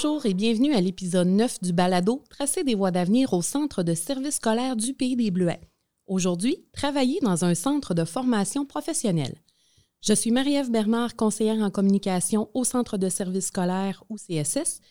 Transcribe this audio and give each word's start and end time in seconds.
Bonjour 0.00 0.26
et 0.26 0.34
bienvenue 0.34 0.74
à 0.74 0.80
l'épisode 0.80 1.26
9 1.26 1.60
du 1.60 1.72
balado 1.72 2.22
Tracer 2.30 2.62
des 2.62 2.76
voies 2.76 2.92
d'avenir 2.92 3.32
au 3.32 3.42
Centre 3.42 3.82
de 3.82 3.94
services 3.94 4.36
scolaires 4.36 4.76
du 4.76 4.94
Pays 4.94 5.16
des 5.16 5.32
Bleuets. 5.32 5.58
Aujourd'hui, 6.06 6.64
travailler 6.72 7.18
dans 7.20 7.44
un 7.44 7.56
centre 7.56 7.94
de 7.94 8.04
formation 8.04 8.64
professionnelle. 8.64 9.34
Je 10.00 10.12
suis 10.12 10.30
Marie-Ève 10.30 10.70
Bernard, 10.70 11.16
conseillère 11.16 11.58
en 11.64 11.70
communication 11.70 12.48
au 12.54 12.62
Centre 12.62 12.96
de 12.96 13.08
services 13.08 13.46
scolaires 13.46 14.04
ou 14.08 14.18
CSS. 14.18 14.82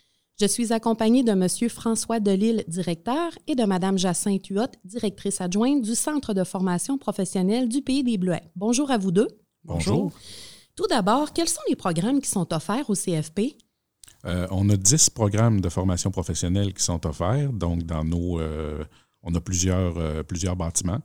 Je 0.42 0.46
suis 0.46 0.74
accompagnée 0.74 1.24
de 1.24 1.32
M. 1.32 1.70
François 1.70 2.20
Delille, 2.20 2.66
directeur, 2.68 3.32
et 3.48 3.56
de 3.56 3.64
Mme 3.64 3.98
Jacinthe 3.98 4.48
Huot, 4.48 4.76
directrice 4.84 5.40
adjointe 5.40 5.84
du 5.84 5.96
Centre 5.96 6.34
de 6.34 6.44
formation 6.44 6.98
professionnelle 6.98 7.70
du 7.70 7.82
Pays 7.82 8.04
des 8.04 8.18
Bleuets. 8.18 8.52
Bonjour 8.58 8.92
à 8.92 8.98
vous 8.98 9.14
deux. 9.14 9.30
Bonjour. 9.64 10.12
Tout 10.76 10.88
d'abord, 10.88 11.32
quels 11.32 11.48
sont 11.48 11.62
les 11.70 11.78
programmes 11.78 12.20
qui 12.20 12.30
sont 12.30 12.54
offerts 12.54 12.90
au 12.90 12.94
CFP? 12.94 13.56
Euh, 14.26 14.48
on 14.52 14.70
a 14.70 14.78
10 14.78 15.10
programmes 15.12 15.62
de 15.62 15.70
formation 15.70 16.12
professionnelle 16.12 16.74
qui 16.74 16.84
sont 16.84 17.06
offerts. 17.06 17.54
Donc, 17.54 17.84
dans 17.84 18.04
nos. 18.04 18.40
euh, 18.40 18.84
on 19.24 19.34
a 19.36 19.42
plusieurs, 19.42 19.98
euh, 19.98 20.24
plusieurs 20.24 20.56
bâtiments. 20.56 21.02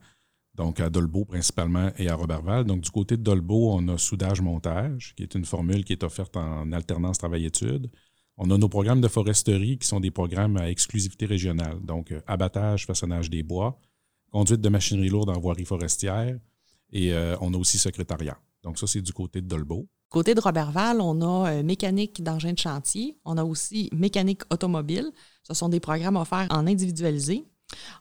Donc, 0.55 0.81
à 0.81 0.91
Dolbeau 0.91 1.25
principalement 1.25 1.91
et 1.99 2.09
à 2.09 2.15
Roberval. 2.15 2.65
Donc, 2.65 2.83
du 2.83 2.91
côté 2.91 3.17
de 3.17 3.23
Dolbeau, 3.23 3.73
on 3.73 3.89
a 3.89 3.99
soudage-montage, 3.99 5.15
qui 5.17 5.23
est 5.23 5.35
une 5.35 5.45
formule 5.47 5.85
qui 5.85 5.95
est 5.95 6.05
offerte 6.05 6.37
en 6.37 6.73
alternance 6.73 7.19
travail-études. 7.19 7.91
On 8.37 8.51
a 8.51 8.59
nos 8.59 8.69
programmes 8.69 9.01
de 9.01 9.09
foresterie 9.09 9.79
qui 9.79 9.89
sont 9.89 10.01
des 10.01 10.11
programmes 10.11 10.57
à 10.57 10.69
exclusivité 10.69 11.27
régionale. 11.27 11.81
Donc, 11.83 12.15
abattage, 12.27 12.87
façonnage 12.87 13.31
des 13.31 13.43
bois, 13.43 13.79
conduite 14.31 14.61
de 14.61 14.69
machinerie 14.69 15.09
lourde 15.09 15.31
en 15.31 15.41
voirie 15.41 15.65
forestière 15.65 16.39
et 16.93 17.15
on 17.41 17.55
a 17.55 17.57
aussi 17.57 17.79
secrétariat. 17.79 18.39
Donc, 18.63 18.79
ça, 18.79 18.87
c'est 18.87 19.03
du 19.03 19.13
côté 19.13 19.41
de 19.41 19.47
Dolbeau. 19.47 19.89
Côté 20.13 20.35
de 20.35 20.41
Robertval, 20.41 21.01
on 21.01 21.23
a 21.23 21.51
euh, 21.51 21.63
mécanique 21.63 22.23
d'engin 22.23 22.53
de 22.53 22.59
chantier. 22.59 23.19
On 23.25 23.39
a 23.39 23.45
aussi 23.45 23.89
mécanique 23.95 24.43
automobile. 24.53 25.11
Ce 25.43 25.55
sont 25.55 25.71
des 25.71 25.81
programmes 25.81 26.17
offerts 26.17 26.49
en 26.51 26.67
individualisé. 26.67 27.45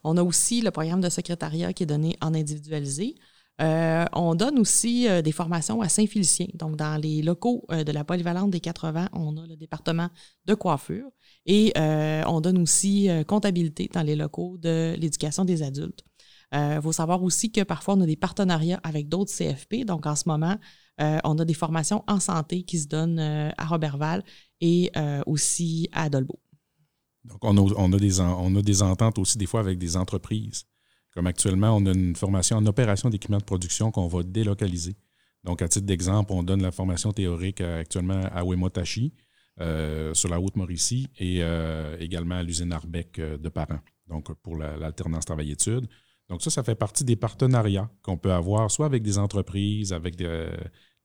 On 0.04 0.18
a 0.18 0.24
aussi 0.24 0.62
le 0.62 0.72
programme 0.72 1.00
de 1.00 1.08
secrétariat 1.08 1.72
qui 1.72 1.84
est 1.84 1.86
donné 1.86 2.18
en 2.20 2.34
individualisé. 2.34 3.16
Euh, 3.62 4.04
on 4.12 4.36
donne 4.36 4.60
aussi 4.60 5.08
euh, 5.08 5.22
des 5.22 5.32
formations 5.32 5.82
à 5.82 5.88
Saint-Félicien. 5.88 6.48
Donc, 6.54 6.76
dans 6.76 7.00
les 7.02 7.22
locaux 7.22 7.66
de 7.70 7.92
la 7.94 8.04
polyvalente 8.04 8.52
des 8.52 8.60
80, 8.60 9.08
on 9.14 9.38
a 9.38 9.48
le 9.48 9.56
département 9.56 10.10
de 10.46 10.54
coiffure. 10.54 11.10
Et 11.46 11.72
on 11.78 12.42
donne 12.42 12.62
aussi 12.62 13.10
comptabilité 13.26 13.90
dans 13.92 14.04
les 14.04 14.16
locaux 14.16 14.58
de 14.60 14.96
l'éducation 15.00 15.46
des 15.46 15.64
adultes. 15.64 16.04
Il 16.54 16.80
faut 16.82 16.92
savoir 16.92 17.24
aussi 17.24 17.52
que 17.52 17.62
parfois, 17.62 17.96
on 17.96 18.02
a 18.02 18.06
des 18.06 18.16
partenariats 18.18 18.80
avec 18.84 19.08
d'autres 19.08 19.32
CFP. 19.32 19.86
Donc, 19.86 20.06
en 20.06 20.16
ce 20.16 20.24
moment, 20.28 20.58
euh, 21.00 21.18
on 21.24 21.38
a 21.40 21.46
des 21.46 21.54
formations 21.54 22.04
en 22.08 22.20
santé 22.20 22.64
qui 22.64 22.78
se 22.80 22.88
donnent 22.88 23.20
euh, 23.20 23.50
à 23.58 23.66
Robertval 23.66 24.24
et 24.60 24.92
euh, 24.98 25.22
aussi 25.26 25.88
à 25.94 26.10
Dolbeau. 26.10 26.40
Donc, 27.24 27.38
on 27.44 27.94
a, 27.94 27.98
des, 27.98 28.20
on 28.20 28.56
a 28.56 28.62
des 28.62 28.82
ententes 28.82 29.20
aussi 29.20 29.38
des 29.38 29.46
fois 29.46 29.60
avec 29.60 29.78
des 29.78 29.96
entreprises. 29.96 30.64
Comme 31.14 31.28
actuellement, 31.28 31.76
on 31.76 31.86
a 31.86 31.92
une 31.92 32.16
formation 32.16 32.58
en 32.58 32.66
opération 32.66 33.10
d'équipement 33.10 33.38
de 33.38 33.44
production 33.44 33.92
qu'on 33.92 34.08
va 34.08 34.24
délocaliser. 34.24 34.96
Donc, 35.44 35.62
à 35.62 35.68
titre 35.68 35.86
d'exemple, 35.86 36.32
on 36.34 36.44
donne 36.44 36.62
la 36.62 36.72
formation 36.72 37.12
théorique 37.12 37.62
euh, 37.62 37.82
actuellement 37.82 38.22
à 38.32 38.44
Wemotachi, 38.44 39.14
euh, 39.60 40.14
sur 40.14 40.30
la 40.30 40.40
Haute-Mauricie, 40.40 41.08
et 41.18 41.40
euh, 41.44 41.98
également 42.00 42.36
à 42.36 42.44
l'usine 42.44 42.72
Arbec 42.74 43.20
euh, 43.20 43.38
de 43.38 43.50
Parent, 43.50 43.80
donc 44.08 44.32
pour 44.42 44.56
la- 44.58 44.78
l'alternance 44.78 45.26
travail-études. 45.26 45.88
Donc, 46.32 46.42
ça, 46.42 46.50
ça 46.50 46.64
fait 46.64 46.76
partie 46.76 47.04
des 47.04 47.18
partenariats 47.18 47.92
qu'on 48.04 48.18
peut 48.18 48.32
avoir, 48.32 48.72
soit 48.72 48.86
avec 48.86 49.04
des 49.04 49.18
entreprises, 49.18 49.92
avec 49.92 50.16
des, 50.16 50.48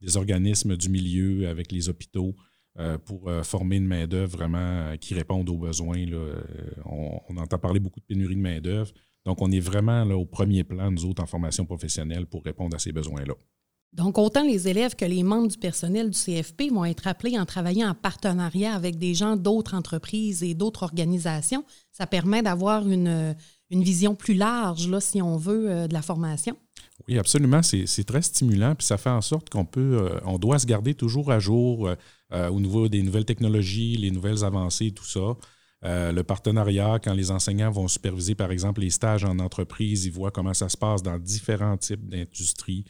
des 0.01 0.17
organismes 0.17 0.77
du 0.77 0.89
milieu, 0.89 1.49
avec 1.49 1.73
les 1.73 1.89
hôpitaux, 1.89 2.37
euh, 2.79 2.97
pour 2.97 3.29
euh, 3.29 3.43
former 3.43 3.77
une 3.77 3.89
main-d'œuvre 3.89 4.37
vraiment 4.37 4.59
euh, 4.59 4.97
qui 4.97 5.15
réponde 5.15 5.49
aux 5.49 5.57
besoins. 5.57 5.99
Euh, 5.99 6.41
on, 6.85 7.37
entend 7.39 7.59
parler 7.59 7.81
beaucoup 7.81 7.99
de 7.99 8.05
pénurie 8.05 8.37
de 8.37 8.41
main-d'œuvre. 8.41 8.93
Donc, 9.25 9.43
on 9.43 9.51
est 9.51 9.59
vraiment 9.59 10.03
au 10.03 10.27
premier 10.27 10.63
plan, 10.63 10.93
nous 10.93 11.05
autres, 11.07 11.25
en 11.25 11.27
formation 11.27 11.67
professionnelle 11.67 12.27
pour 12.27 12.45
répondre 12.45 12.77
à 12.77 12.79
ces 12.79 12.93
besoins-là. 12.93 13.35
Donc, 13.93 14.19
autant 14.19 14.45
les 14.45 14.69
élèves 14.69 14.95
que 14.95 15.07
les 15.07 15.25
membres 15.25 15.49
du 15.49 15.59
personnel 15.59 16.11
du 16.11 16.19
CFP 16.19 16.71
vont 16.71 16.85
être 16.85 17.09
appelés 17.09 17.37
en 17.37 17.47
travaillant 17.47 17.89
en 17.89 17.95
partenariat 17.95 18.75
avec 18.75 18.97
des 18.97 19.15
gens 19.15 19.37
d'autres 19.37 19.75
entreprises 19.75 20.45
et 20.45 20.55
d'autres 20.55 20.85
organisations. 20.85 21.65
Ça 21.91 22.07
permet 22.07 22.43
d'avoir 22.43 22.87
une, 22.87 23.35
une 23.71 23.83
vision 23.83 24.15
plus 24.15 24.35
large, 24.35 24.89
là, 24.89 25.01
si 25.01 25.21
on 25.21 25.37
veut, 25.37 25.71
euh, 25.71 25.89
de 25.89 25.95
la 25.95 26.03
formation. 26.03 26.57
Oui, 27.09 27.19
absolument. 27.19 27.63
C'est 27.63 28.05
très 28.05 28.23
stimulant. 28.23 28.75
Puis 28.75 28.87
ça 28.87 28.97
fait 28.97 29.11
en 29.11 29.21
sorte 29.21 29.51
qu'on 29.51 29.65
peut, 29.65 29.99
euh, 30.01 30.21
on 30.25 30.39
doit 30.39 30.59
se 30.59 30.67
garder 30.67 30.95
toujours 30.95 31.31
à 31.31 31.39
jour 31.39 31.89
euh, 32.33 32.49
au 32.49 32.61
niveau 32.61 32.89
des 32.89 33.03
nouvelles 33.03 33.25
technologies, 33.25 33.97
les 33.97 34.11
nouvelles 34.11 34.45
avancées, 34.45 34.93
tout 34.93 35.05
ça. 35.05 35.37
Le 35.83 36.23
partenariat, 36.23 36.99
quand 37.01 37.13
les 37.13 37.31
enseignants 37.31 37.71
vont 37.71 37.87
superviser, 37.87 38.35
par 38.35 38.51
exemple, 38.51 38.81
les 38.81 38.91
stages 38.91 39.25
en 39.25 39.39
entreprise, 39.39 40.05
ils 40.05 40.11
voient 40.11 40.33
comment 40.33 40.55
ça 40.55 40.69
se 40.69 40.77
passe 40.77 41.01
dans 41.01 41.17
différents 41.17 41.77
types 41.77 42.09
d'industries, 42.09 42.85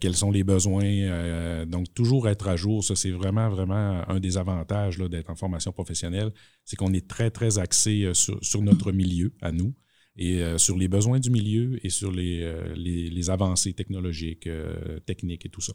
quels 0.00 0.16
sont 0.16 0.32
les 0.32 0.42
besoins. 0.42 1.64
donc, 1.66 1.94
toujours 1.94 2.28
être 2.28 2.48
à 2.48 2.56
jour, 2.56 2.82
ça, 2.82 2.96
c'est 2.96 3.12
vraiment, 3.12 3.48
vraiment 3.48 4.02
un 4.08 4.18
des 4.18 4.38
avantages 4.38 4.98
d'être 4.98 5.30
en 5.30 5.36
formation 5.36 5.70
professionnelle. 5.70 6.32
C'est 6.64 6.74
qu'on 6.74 6.92
est 6.94 7.06
très, 7.06 7.30
très 7.30 7.58
axé 7.58 8.10
sur 8.12 8.62
notre 8.62 8.90
milieu, 8.90 9.32
à 9.40 9.52
nous 9.52 9.72
et 10.16 10.42
euh, 10.42 10.58
sur 10.58 10.76
les 10.76 10.88
besoins 10.88 11.18
du 11.18 11.30
milieu 11.30 11.78
et 11.84 11.90
sur 11.90 12.10
les, 12.10 12.42
euh, 12.42 12.74
les, 12.74 13.10
les 13.10 13.30
avancées 13.30 13.72
technologiques, 13.72 14.46
euh, 14.46 14.98
techniques 15.00 15.46
et 15.46 15.48
tout 15.48 15.60
ça. 15.60 15.72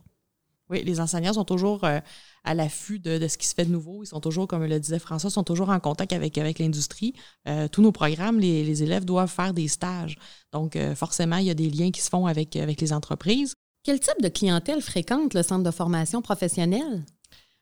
Oui, 0.70 0.84
les 0.86 1.02
enseignants 1.02 1.34
sont 1.34 1.44
toujours 1.44 1.84
euh, 1.84 2.00
à 2.46 2.54
l'affût 2.54 2.98
de, 2.98 3.18
de 3.18 3.28
ce 3.28 3.38
qui 3.38 3.46
se 3.46 3.54
fait 3.54 3.66
de 3.66 3.72
nouveau. 3.72 4.04
Ils 4.04 4.08
sont 4.08 4.22
toujours, 4.22 4.48
comme 4.48 4.64
le 4.64 4.80
disait 4.80 5.00
François, 5.00 5.30
sont 5.30 5.44
toujours 5.44 5.70
en 5.70 5.82
contact 5.82 6.14
avec, 6.14 6.38
avec 6.38 6.60
l'industrie. 6.60 7.14
Euh, 7.48 7.68
tous 7.68 7.82
nos 7.82 7.92
programmes, 7.92 8.40
les, 8.40 8.64
les 8.64 8.82
élèves 8.82 9.04
doivent 9.04 9.30
faire 9.30 9.54
des 9.54 9.68
stages. 9.68 10.18
Donc, 10.54 10.78
euh, 10.78 10.96
forcément, 10.96 11.38
il 11.38 11.48
y 11.48 11.50
a 11.50 11.56
des 11.56 11.70
liens 11.70 11.92
qui 11.92 12.02
se 12.02 12.10
font 12.10 12.26
avec, 12.26 12.56
avec 12.56 12.80
les 12.80 12.94
entreprises. 12.94 13.54
Quel 13.84 14.00
type 14.00 14.22
de 14.22 14.30
clientèle 14.30 14.82
fréquente 14.82 15.34
le 15.34 15.44
centre 15.44 15.64
de 15.64 15.72
formation 15.72 16.22
professionnelle? 16.22 17.04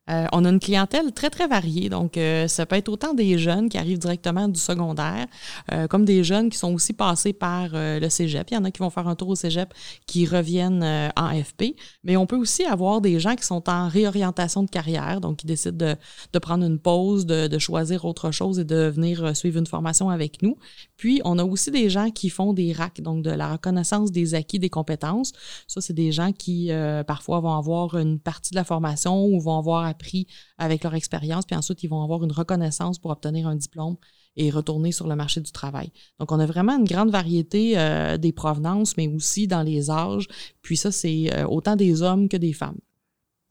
Euh, 0.10 0.26
on 0.32 0.44
a 0.46 0.50
une 0.50 0.60
clientèle 0.60 1.12
très, 1.12 1.30
très 1.30 1.48
variée. 1.48 1.90
Donc, 1.90 2.18
euh, 2.18 2.48
ça 2.48 2.66
peut 2.66 2.76
être 2.76 2.90
autant 2.90 3.14
des 3.14 3.38
jeunes 3.38 3.70
qui 3.70 3.78
arrivent 3.78 4.00
directement 4.00 4.48
du 4.48 4.60
secondaire, 4.60 5.28
euh, 5.72 5.88
comme 5.88 6.06
des 6.06 6.24
jeunes 6.24 6.50
qui 6.50 6.58
sont 6.58 6.74
aussi 6.74 6.94
passés 6.94 7.34
par 7.34 7.70
le 7.74 8.10
cégep. 8.10 8.48
Il 8.52 8.56
y 8.56 8.58
en 8.58 8.64
a 8.64 8.72
qui 8.72 8.80
vont 8.80 8.90
faire 8.90 9.08
un 9.08 9.16
tour 9.16 9.30
au 9.30 9.36
cégep, 9.36 9.74
qui 10.08 10.26
reviennent 10.26 11.12
en 11.16 11.44
FP. 11.44 11.76
Mais 12.04 12.18
on 12.18 12.26
peut 12.26 12.36
aussi 12.36 12.64
avoir 12.66 13.02
des 13.02 13.20
gens 13.20 13.36
qui 13.36 13.46
sont 13.46 13.70
en 13.70 13.88
réorientation 13.88 14.64
de 14.64 14.70
carrière, 14.70 15.22
donc 15.22 15.38
qui 15.38 15.46
décident 15.46 15.96
de, 16.34 16.40
prendre 16.40 16.66
une 16.66 16.80
pause, 16.80 17.26
de, 17.26 17.60
choisir 17.60 18.06
autre 18.06 18.32
chose 18.32 18.60
et 18.60 18.64
de 18.64 18.90
venir 18.90 19.36
suivre 19.36 19.60
une 19.60 19.68
formation 19.68 20.10
avec 20.10 20.42
nous. 20.42 20.58
Puis, 20.98 21.22
on 21.26 21.38
a 21.38 21.44
aussi 21.44 21.72
des 21.72 21.90
gens 21.90 22.10
qui 22.10 22.30
font 22.30 22.54
des 22.54 22.74
RAC, 22.74 23.02
donc 23.02 23.24
de 23.24 23.32
la 23.32 23.52
reconnaissance 23.52 24.12
des 24.12 24.34
acquis 24.34 24.60
des 24.60 24.70
compétences. 24.70 25.34
Ça, 25.68 25.82
c'est 25.82 25.94
des 25.94 26.12
gens 26.12 26.32
qui, 26.32 26.72
parfois, 27.06 27.40
vont 27.40 27.54
avoir 27.54 27.98
une 27.98 28.20
partie 28.20 28.52
de 28.52 28.56
la 28.56 28.64
formation 28.64 29.26
ou 29.26 29.40
vont 29.40 29.58
avoir 29.58 29.86
appris 30.00 30.28
avec 30.58 30.84
leur 30.84 30.96
expérience, 30.96 31.46
puis 31.46 31.56
ensuite, 31.56 31.84
ils 31.84 31.90
vont 31.90 32.04
avoir 32.04 32.24
une 32.24 32.32
reconnaissance 32.32 32.98
pour 33.00 33.12
obtenir 33.12 33.48
un 33.48 33.56
diplôme 33.56 33.98
et 34.36 34.50
retourner 34.50 34.92
sur 34.92 35.08
le 35.08 35.16
marché 35.16 35.42
du 35.42 35.52
travail. 35.52 35.92
Donc, 36.20 36.32
on 36.32 36.40
a 36.40 36.46
vraiment 36.46 36.78
une 36.78 36.86
grande 36.86 37.12
variété 37.12 37.78
euh, 37.78 38.18
des 38.18 38.32
provenances, 38.32 38.96
mais 38.96 39.08
aussi 39.08 39.48
dans 39.48 39.64
les 39.64 39.90
âges. 39.90 40.28
Puis 40.62 40.78
ça, 40.78 40.92
c'est 40.92 41.34
euh, 41.34 41.46
autant 41.46 41.76
des 41.76 42.02
hommes 42.02 42.30
que 42.30 42.38
des 42.38 42.54
femmes. 42.54 42.80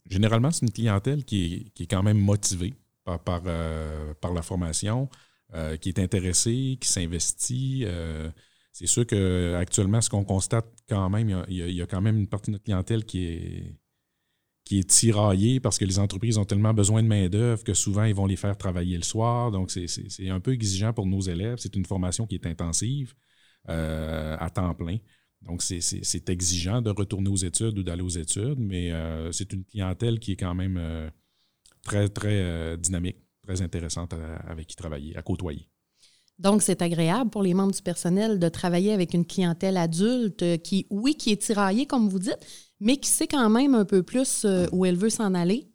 Généralement, 0.08 0.50
c'est 0.50 0.64
une 0.64 0.72
clientèle 0.72 1.24
qui 1.24 1.44
est, 1.44 1.70
qui 1.74 1.82
est 1.82 1.86
quand 1.86 2.02
même 2.02 2.18
motivée 2.18 2.74
par, 3.04 3.20
par, 3.20 3.42
euh, 3.46 4.14
la 4.34 4.42
formation, 4.42 5.08
qui 5.80 5.88
est 5.88 5.98
intéressée, 5.98 6.76
qui 6.78 6.88
s'investit. 6.88 7.86
c'est 8.70 8.86
sûr 8.86 9.06
qu'actuellement, 9.06 10.02
ce 10.02 10.10
qu'on 10.10 10.24
constate 10.24 10.66
quand 10.86 11.08
même, 11.08 11.42
il 11.48 11.72
y 11.72 11.80
a 11.80 11.86
quand 11.86 12.02
même 12.02 12.18
une 12.18 12.26
partie 12.26 12.50
de 12.50 12.56
notre 12.56 12.64
clientèle 12.64 13.06
qui 13.06 13.24
est, 13.24 13.74
qui 14.68 14.80
est 14.80 14.88
tiraillée 14.90 15.60
parce 15.60 15.78
que 15.78 15.86
les 15.86 15.98
entreprises 15.98 16.36
ont 16.36 16.44
tellement 16.44 16.74
besoin 16.74 17.02
de 17.02 17.08
main-d'œuvre 17.08 17.64
que 17.64 17.72
souvent, 17.72 18.04
ils 18.04 18.14
vont 18.14 18.26
les 18.26 18.36
faire 18.36 18.54
travailler 18.58 18.98
le 18.98 19.02
soir. 19.02 19.50
Donc, 19.50 19.70
c'est- 19.70 20.28
un 20.28 20.40
peu 20.40 20.52
exigeant 20.52 20.92
pour 20.92 21.06
nos 21.06 21.22
élèves. 21.22 21.56
C'est 21.58 21.74
une 21.74 21.86
formation 21.86 22.26
qui 22.26 22.34
est 22.34 22.46
intensive 22.46 23.14
euh, 23.70 24.36
à 24.38 24.50
temps 24.50 24.74
plein. 24.74 24.98
Donc, 25.40 25.62
c'est- 25.62 26.28
exigeant 26.28 26.82
de 26.82 26.90
retourner 26.90 27.30
aux 27.30 27.36
études 27.36 27.78
ou 27.78 27.82
d'aller 27.82 28.02
aux 28.02 28.08
études, 28.24 28.58
mais 28.58 28.92
euh, 28.92 29.32
c'est 29.32 29.50
une 29.54 29.64
clientèle 29.64 30.18
qui 30.20 30.32
est 30.32 30.36
quand 30.36 30.54
même 30.54 30.76
euh, 30.76 31.08
très, 31.82 32.08
très 32.10 32.76
dynamique, 32.76 33.16
très 33.46 33.62
intéressante 33.62 34.12
avec 34.46 34.66
qui 34.66 34.76
travailler, 34.76 35.16
à 35.16 35.22
côtoyer. 35.22 35.66
Donc, 36.38 36.62
c'est 36.62 36.82
agréable 36.82 37.30
pour 37.30 37.42
les 37.42 37.52
membres 37.52 37.72
du 37.72 37.82
personnel 37.82 38.38
de 38.38 38.48
travailler 38.48 38.92
avec 38.92 39.12
une 39.12 39.26
clientèle 39.26 39.76
adulte 39.76 40.42
euh, 40.42 40.56
qui, 40.56 40.86
oui, 40.90 41.14
qui 41.14 41.32
est 41.32 41.42
tiraillée, 41.42 41.86
comme 41.86 42.08
vous 42.08 42.20
dites, 42.20 42.38
mais 42.80 42.96
qui 42.96 43.10
sait 43.10 43.26
quand 43.26 43.50
même 43.50 43.74
un 43.74 43.84
peu 43.84 44.02
plus 44.02 44.44
euh, 44.44 44.66
où 44.70 44.84
elle 44.84 44.96
veut 44.96 45.10
s'en 45.10 45.34
aller. 45.34 45.68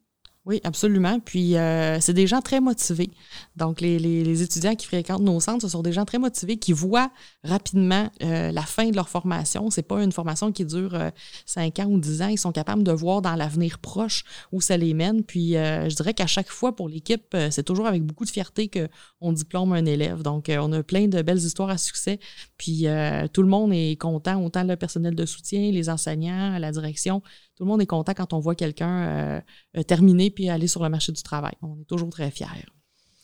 Oui, 0.45 0.59
absolument. 0.65 1.21
Puis, 1.21 1.55
euh, 1.55 2.01
c'est 2.01 2.13
des 2.13 2.27
gens 2.27 2.41
très 2.41 2.59
motivés. 2.59 3.09
Donc, 3.55 3.79
les, 3.79 3.97
les, 3.97 4.41
étudiants 4.41 4.75
qui 4.75 4.87
fréquentent 4.87 5.21
nos 5.21 5.39
centres, 5.39 5.61
ce 5.61 5.69
sont 5.69 5.81
des 5.81 5.93
gens 5.93 6.03
très 6.03 6.17
motivés 6.17 6.57
qui 6.57 6.73
voient 6.73 7.11
rapidement 7.45 8.09
euh, 8.21 8.51
la 8.51 8.63
fin 8.63 8.89
de 8.89 8.95
leur 8.97 9.07
formation. 9.07 9.69
C'est 9.69 9.87
pas 9.87 10.03
une 10.03 10.11
formation 10.11 10.51
qui 10.51 10.65
dure 10.65 10.95
euh, 10.95 11.11
5 11.45 11.79
ans 11.79 11.85
ou 11.85 11.97
10 11.97 12.21
ans. 12.23 12.27
Ils 12.27 12.37
sont 12.37 12.51
capables 12.51 12.83
de 12.83 12.91
voir 12.91 13.21
dans 13.21 13.35
l'avenir 13.35 13.79
proche 13.79 14.25
où 14.51 14.59
ça 14.59 14.75
les 14.75 14.93
mène. 14.93 15.23
Puis, 15.23 15.55
euh, 15.55 15.87
je 15.87 15.95
dirais 15.95 16.13
qu'à 16.13 16.27
chaque 16.27 16.49
fois, 16.49 16.75
pour 16.75 16.89
l'équipe, 16.89 17.37
c'est 17.49 17.63
toujours 17.63 17.87
avec 17.87 18.03
beaucoup 18.03 18.25
de 18.25 18.29
fierté 18.29 18.69
qu'on 18.69 19.31
diplôme 19.31 19.71
un 19.71 19.85
élève. 19.85 20.23
Donc, 20.23 20.51
on 20.53 20.73
a 20.73 20.83
plein 20.83 21.07
de 21.07 21.21
belles 21.21 21.37
histoires 21.37 21.69
à 21.69 21.77
succès. 21.77 22.19
Puis, 22.57 22.85
tout 23.31 23.43
le 23.43 23.49
monde 23.49 23.71
est 23.73 23.99
content, 23.99 24.43
autant 24.43 24.63
le 24.63 24.75
personnel 24.75 25.15
de 25.15 25.25
soutien, 25.25 25.71
les 25.71 25.89
enseignants, 25.89 26.57
la 26.59 26.71
direction 26.71 27.21
tout 27.55 27.63
le 27.63 27.69
monde 27.69 27.81
est 27.81 27.87
content 27.87 28.13
quand 28.13 28.33
on 28.33 28.39
voit 28.39 28.55
quelqu'un 28.55 29.03
euh, 29.03 29.41
euh, 29.77 29.83
terminer 29.83 30.31
puis 30.31 30.49
aller 30.49 30.67
sur 30.67 30.83
le 30.83 30.89
marché 30.89 31.11
du 31.11 31.21
travail. 31.21 31.53
On 31.61 31.79
est 31.79 31.85
toujours 31.85 32.09
très 32.09 32.31
fiers. 32.31 32.47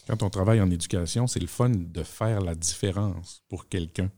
Quand 0.08 0.24
on 0.24 0.30
travaille 0.30 0.62
en 0.62 0.70
éducation, 0.70 1.28
c'est 1.28 1.40
le 1.40 1.48
fun 1.48 1.70
de 1.70 2.04
faire 2.04 2.42
la 2.42 2.56
différence 2.56 3.44
pour 3.48 3.68
quelqu'un. 3.68 4.12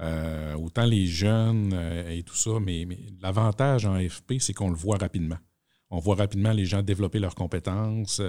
Euh, 0.00 0.54
autant 0.54 0.84
les 0.84 1.06
jeunes 1.06 1.72
et 2.08 2.22
tout 2.22 2.36
ça, 2.36 2.60
mais, 2.60 2.86
l'avantage 3.20 3.84
en 3.84 3.98
FP, 3.98 4.34
c'est 4.38 4.52
qu'on 4.52 4.70
le 4.70 4.76
voit 4.76 4.96
rapidement. 4.96 5.38
On 5.90 5.98
voit 5.98 6.16
rapidement 6.16 6.52
les 6.52 6.66
gens 6.66 6.82
développer 6.82 7.18
leurs 7.18 7.34
compétences, 7.34 8.20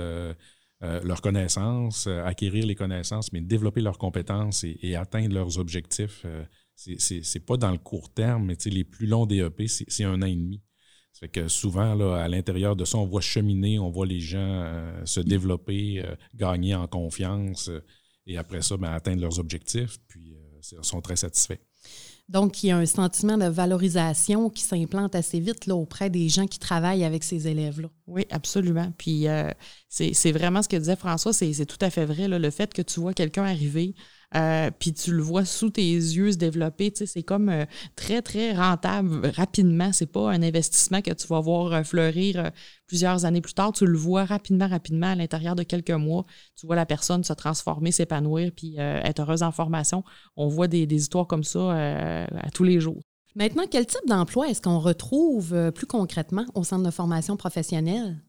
leurs 0.81 1.21
connaissances, 1.21 2.07
acquérir 2.07 2.65
les 2.65 2.75
connaissances, 2.75 3.33
mais 3.33 3.41
développer 3.41 3.81
leurs 3.81 3.97
compétences 3.97 4.63
et, 4.63 4.95
atteindre 4.95 5.33
leurs 5.33 5.59
objectifs. 5.59 6.25
c'est 6.75 7.45
pas 7.45 7.57
dans 7.57 7.71
le 7.71 7.77
court 7.77 8.11
terme, 8.13 8.45
mais 8.45 8.57
les 8.65 8.83
plus 8.83 9.07
longs 9.07 9.25
DEP, 9.25 9.67
c'est 9.67 10.03
un 10.05 10.21
an 10.21 10.25
et 10.25 10.35
demi. 10.35 10.61
Fait 11.19 11.27
que 11.27 11.49
souvent, 11.49 11.95
là, 11.95 12.15
à 12.15 12.27
l'intérieur 12.29 12.77
de 12.77 12.85
ça, 12.85 12.97
on 12.97 13.05
voit 13.05 13.19
cheminer, 13.19 13.77
on 13.77 13.89
voit 13.89 14.05
les 14.05 14.21
gens 14.21 14.37
euh, 14.39 15.05
se 15.05 15.19
développer, 15.19 16.01
euh, 16.01 16.15
gagner 16.33 16.75
en 16.75 16.87
confiance 16.87 17.67
euh, 17.67 17.83
et 18.25 18.37
après 18.37 18.61
ça, 18.61 18.77
ben, 18.77 18.89
atteindre 18.93 19.21
leurs 19.21 19.37
objectifs, 19.37 19.97
puis 20.07 20.37
ils 20.71 20.83
sont 20.83 21.01
très 21.01 21.17
satisfaits. 21.17 21.59
Donc, 22.29 22.63
il 22.63 22.67
y 22.67 22.71
a 22.71 22.77
un 22.77 22.85
sentiment 22.85 23.37
de 23.37 23.47
valorisation 23.47 24.49
qui 24.49 24.61
s'implante 24.61 25.15
assez 25.15 25.39
vite 25.39 25.65
là, 25.65 25.75
auprès 25.75 26.09
des 26.09 26.29
gens 26.29 26.45
qui 26.45 26.59
travaillent 26.59 27.03
avec 27.03 27.23
ces 27.23 27.47
élèves-là. 27.47 27.89
Oui, 28.05 28.25
absolument. 28.29 28.93
Puis, 28.99 29.25
c'est 29.89 30.31
vraiment 30.31 30.61
ce 30.61 30.69
que 30.69 30.77
disait 30.77 30.95
François, 30.95 31.33
c'est 31.33 31.65
tout 31.65 31.83
à 31.83 31.89
fait 31.89 32.05
vrai. 32.05 32.27
le 32.27 32.49
fait 32.51 32.71
que 32.71 32.83
tu 32.83 32.99
vois 32.99 33.15
quelqu'un 33.15 33.45
arriver, 33.45 33.95
euh, 34.35 34.69
puis 34.77 34.93
tu 34.93 35.11
le 35.11 35.23
vois 35.23 35.43
sous 35.43 35.71
tes 35.71 35.91
yeux 35.91 36.31
se 36.31 36.37
développer. 36.37 36.93
C'est 36.93 37.23
comme 37.23 37.49
euh, 37.49 37.65
très, 37.95 38.21
très 38.21 38.53
rentable 38.53 39.27
rapidement. 39.35 39.91
C'est 39.91 40.11
pas 40.11 40.29
un 40.31 40.43
investissement 40.43 41.01
que 41.01 41.11
tu 41.11 41.27
vas 41.27 41.39
voir 41.39 41.73
euh, 41.73 41.83
fleurir 41.83 42.51
plusieurs 42.87 43.25
années 43.25 43.41
plus 43.41 43.53
tard. 43.53 43.71
Tu 43.71 43.85
le 43.85 43.97
vois 43.97 44.25
rapidement, 44.25 44.67
rapidement 44.67 45.07
à 45.07 45.15
l'intérieur 45.15 45.55
de 45.55 45.63
quelques 45.63 45.89
mois. 45.91 46.25
Tu 46.55 46.67
vois 46.67 46.75
la 46.75 46.85
personne 46.85 47.23
se 47.23 47.33
transformer, 47.33 47.91
s'épanouir, 47.91 48.51
puis 48.55 48.77
être 48.77 49.21
heureuse 49.21 49.43
en 49.43 49.51
formation. 49.51 50.03
On 50.35 50.47
voit 50.47 50.67
des, 50.67 50.85
des 50.85 50.95
histoires 50.95 51.27
comme 51.27 51.43
ça 51.43 51.71
à 51.71 52.49
tous 52.53 52.63
les 52.63 52.79
jours. 52.79 53.01
Maintenant, 53.35 53.63
quel 53.69 53.85
type 53.85 54.07
d'emploi 54.07 54.49
est-ce 54.49 54.61
qu'on 54.61 54.79
retrouve 54.79 55.71
plus 55.71 55.85
concrètement 55.85 56.45
au 56.55 56.63
centre 56.63 56.83
de 56.83 56.91
formation 56.91 57.37
professionnelle? 57.37 58.19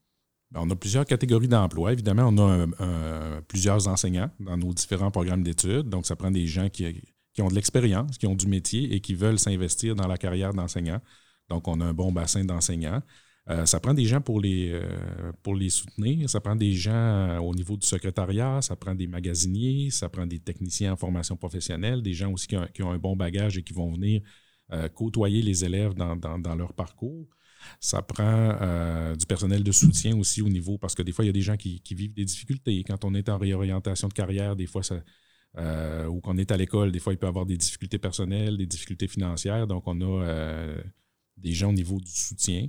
Ben, 0.51 0.61
on 0.65 0.71
a 0.71 0.77
plusieurs 0.77 1.05
catégories 1.05 1.49
d'emplois. 1.49 1.93
Évidemment, 1.93 2.29
on 2.29 2.39
a 2.39 3.41
plusieurs 3.43 3.87
enseignants 3.89 4.31
dans 4.41 4.57
nos 4.57 4.73
différents 4.73 5.11
programmes 5.11 5.43
d'études. 5.43 5.89
Donc, 5.89 6.07
ça 6.07 6.17
prend 6.17 6.31
des 6.31 6.47
gens 6.47 6.69
qui, 6.69 7.03
ont 7.39 7.49
de 7.49 7.55
l'expérience, 7.55 8.19
qui 8.19 8.27
ont 8.27 8.35
du 8.35 8.49
métier 8.49 8.95
et 8.95 9.01
qui 9.01 9.15
veulent 9.15 9.39
s'investir 9.39 9.95
dans 9.95 10.09
la 10.09 10.19
carrière 10.19 10.53
d'enseignant. 10.53 11.01
Donc, 11.49 11.69
on 11.69 11.81
a 11.81 11.85
un 11.85 11.95
bon 11.95 12.13
bassin 12.13 12.45
d'enseignants. 12.45 13.03
Euh, 13.49 13.67
ça 13.67 13.81
prend 13.81 13.95
des 13.95 14.05
gens 14.05 14.21
pour 14.21 14.41
les, 14.41 14.71
euh, 14.73 15.33
pour 15.43 15.55
les 15.57 15.71
soutenir. 15.71 16.29
Ça 16.31 16.41
prend 16.41 16.55
des 16.55 16.73
gens 16.73 16.93
euh, 16.93 17.39
au 17.39 17.55
niveau 17.55 17.77
du 17.77 17.87
secrétariat. 17.87 18.61
Ça 18.63 18.77
prend 18.77 18.95
des 18.95 19.07
magasiniers. 19.07 19.91
Ça 19.91 20.09
prend 20.09 20.27
des 20.27 20.39
techniciens 20.39 20.93
en 20.93 20.97
formation 20.97 21.37
professionnelle, 21.37 22.03
des 22.03 22.13
gens 22.13 22.33
aussi 22.33 22.47
qui 22.47 22.83
ont, 22.83 22.91
un 22.91 22.99
bon 22.99 23.17
bagage 23.17 23.59
et 23.59 23.63
qui 23.63 23.73
vont 23.73 23.93
venir 23.93 24.23
côtoyer 24.95 25.43
les 25.43 25.65
élèves 25.65 25.95
dans, 25.95 26.15
dans 26.15 26.55
leur 26.55 26.73
parcours. 26.75 27.27
Ça 27.81 28.03
prend 28.03 28.25
euh, 28.61 29.17
du 29.17 29.27
personnel 29.27 29.63
de 29.63 29.73
soutien 29.73 30.17
aussi 30.17 30.43
au 30.43 30.49
niveau, 30.49 30.79
parce 30.79 30.95
que 30.95 31.03
des 31.03 31.13
fois, 31.13 31.25
il 31.25 31.29
y 31.29 31.31
a 31.31 31.33
des 31.33 31.43
gens 31.43 31.57
qui, 31.57 31.83
vivent 31.91 32.15
des 32.15 32.25
difficultés. 32.25 32.83
Quand 32.85 33.05
on 33.05 33.15
est 33.15 33.29
en 33.29 33.39
réorientation 33.39 34.09
de 34.09 34.13
carrière, 34.13 34.57
des 34.57 34.67
fois, 34.67 34.83
euh, 35.59 36.07
ou 36.07 36.21
qu'on 36.21 36.37
est 36.39 36.51
à 36.51 36.57
l'école, 36.57 36.93
des 36.93 36.99
fois, 36.99 37.13
il 37.13 37.19
peut 37.19 37.27
y 37.27 37.29
avoir 37.29 37.47
des 37.47 37.57
difficultés 37.57 37.99
personnelles, 37.99 38.57
des 38.57 38.67
difficultés 38.67 39.09
financières. 39.09 39.67
Donc, 39.67 39.85
on 39.87 40.01
a 40.01 40.25
euh, 40.25 40.83
des 41.37 41.53
gens 41.53 41.71
au 41.71 41.75
niveau 41.75 42.01
du 42.01 42.11
soutien, 42.11 42.69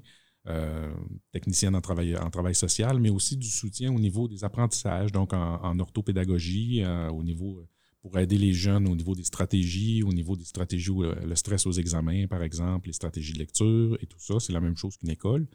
techniciens 1.32 1.74
en 1.74 1.82
travail, 1.82 2.18
en 2.18 2.30
travail 2.30 2.56
social, 2.56 3.00
mais 3.00 3.10
aussi 3.10 3.38
du 3.38 3.50
soutien 3.50 3.94
au 3.94 4.00
niveau 4.00 4.28
des 4.28 4.44
apprentissages, 4.44 5.12
donc 5.12 5.34
en 5.34 5.78
orthopédagogie, 5.80 6.84
au 7.12 7.24
niveau 7.24 7.64
pour 8.02 8.18
aider 8.18 8.38
les 8.38 8.54
jeunes 8.54 8.88
au 8.88 8.96
niveau 8.96 9.16
des 9.16 9.24
stratégies, 9.24 10.04
au 10.04 10.12
niveau 10.12 10.36
des 10.36 10.46
stratégies, 10.46 10.92
le 10.92 11.36
stress 11.36 11.66
aux 11.68 11.72
examens, 11.72 12.28
par 12.28 12.42
exemple, 12.42 12.88
les 12.88 12.94
stratégies 12.94 13.34
de 13.34 13.40
lecture 13.40 13.98
et 14.02 14.08
tout 14.08 14.20
ça. 14.20 14.40
C'est 14.40 14.54
la 14.54 14.60
même 14.60 14.76
chose 14.76 14.98
qu'une 14.98 15.12
école. 15.12 15.48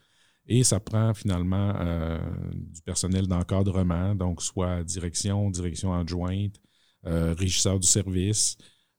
Et 0.48 0.62
ça 0.62 0.78
prend 0.78 1.12
finalement 1.12 1.74
euh, 1.76 2.18
du 2.52 2.80
personnel 2.82 3.26
d'encadrement, 3.26 4.14
donc 4.14 4.42
soit 4.42 4.84
direction, 4.84 5.50
direction 5.50 5.92
adjointe, 5.92 6.54
euh, 7.06 7.34
régisseur 7.34 7.80
du 7.80 7.86
service, 7.86 8.56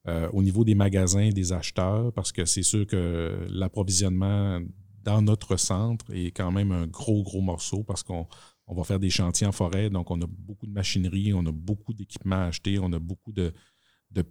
euh, 0.07 0.29
au 0.33 0.43
niveau 0.43 0.65
des 0.65 0.75
magasins, 0.75 1.29
des 1.29 1.53
acheteurs, 1.53 2.11
parce 2.13 2.33
que 2.33 2.43
c'est 2.43 2.63
sûr 2.63 2.85
que 2.85 3.45
l'approvisionnement 3.49 4.59
dans 5.03 5.21
notre 5.21 5.55
centre 5.55 6.05
est 6.13 6.31
quand 6.31 6.51
même 6.51 6.73
un 6.73 6.85
gros, 6.87 7.23
gros 7.23 7.41
morceau 7.41 7.81
parce 7.83 8.03
qu'on 8.03 8.27
on 8.67 8.75
va 8.75 8.83
faire 8.83 8.99
des 8.99 9.09
chantiers 9.09 9.47
en 9.47 9.51
forêt, 9.51 9.89
donc 9.89 10.11
on 10.11 10.21
a 10.21 10.27
beaucoup 10.27 10.67
de 10.67 10.73
machinerie, 10.73 11.33
on 11.33 11.45
a 11.45 11.51
beaucoup 11.51 11.93
d'équipements 11.93 12.35
à 12.35 12.47
acheter, 12.47 12.79
on 12.79 12.91
a 12.91 12.99
beaucoup 12.99 13.31
de, 13.31 13.53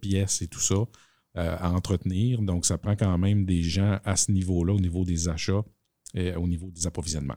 pièces 0.00 0.42
et 0.42 0.48
tout 0.48 0.60
ça 0.60 0.74
euh, 0.74 1.56
à 1.58 1.72
entretenir. 1.72 2.42
Donc, 2.42 2.66
ça 2.66 2.76
prend 2.76 2.96
quand 2.96 3.16
même 3.18 3.44
des 3.46 3.62
gens 3.62 3.98
à 4.04 4.16
ce 4.16 4.32
niveau-là, 4.32 4.74
au 4.74 4.80
niveau 4.80 5.04
des 5.04 5.28
achats 5.28 5.64
et 6.14 6.34
au 6.34 6.46
niveau 6.46 6.70
des 6.70 6.86
approvisionnements. 6.86 7.36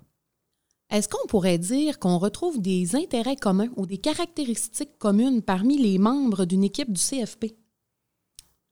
Est-ce 0.90 1.08
qu'on 1.08 1.28
pourrait 1.28 1.60
dire 1.60 2.00
qu'on 2.00 2.18
retrouve 2.18 2.60
des 2.60 2.96
intérêts 2.96 3.36
communs 3.36 3.70
ou 3.76 3.86
des 3.86 4.00
caractéristiques 4.00 4.98
communes 4.98 5.44
parmi 5.44 5.78
les 5.78 6.00
membres 6.00 6.46
d'une 6.46 6.64
équipe 6.64 6.92
du 6.92 7.00
CFP? 7.00 7.56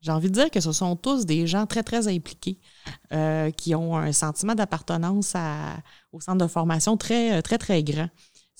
J'ai 0.00 0.12
envie 0.12 0.28
de 0.28 0.34
dire 0.34 0.50
que 0.50 0.60
ce 0.60 0.72
sont 0.72 0.94
tous 0.96 1.26
des 1.26 1.46
gens 1.46 1.66
très, 1.66 1.82
très 1.82 2.06
impliqués, 2.08 2.58
euh, 3.12 3.50
qui 3.50 3.74
ont 3.74 3.96
un 3.96 4.12
sentiment 4.12 4.54
d'appartenance 4.54 5.34
au 6.12 6.20
centre 6.20 6.38
de 6.38 6.46
formation 6.46 6.96
très, 6.96 7.42
très, 7.42 7.58
très 7.58 7.82
grand. 7.82 8.08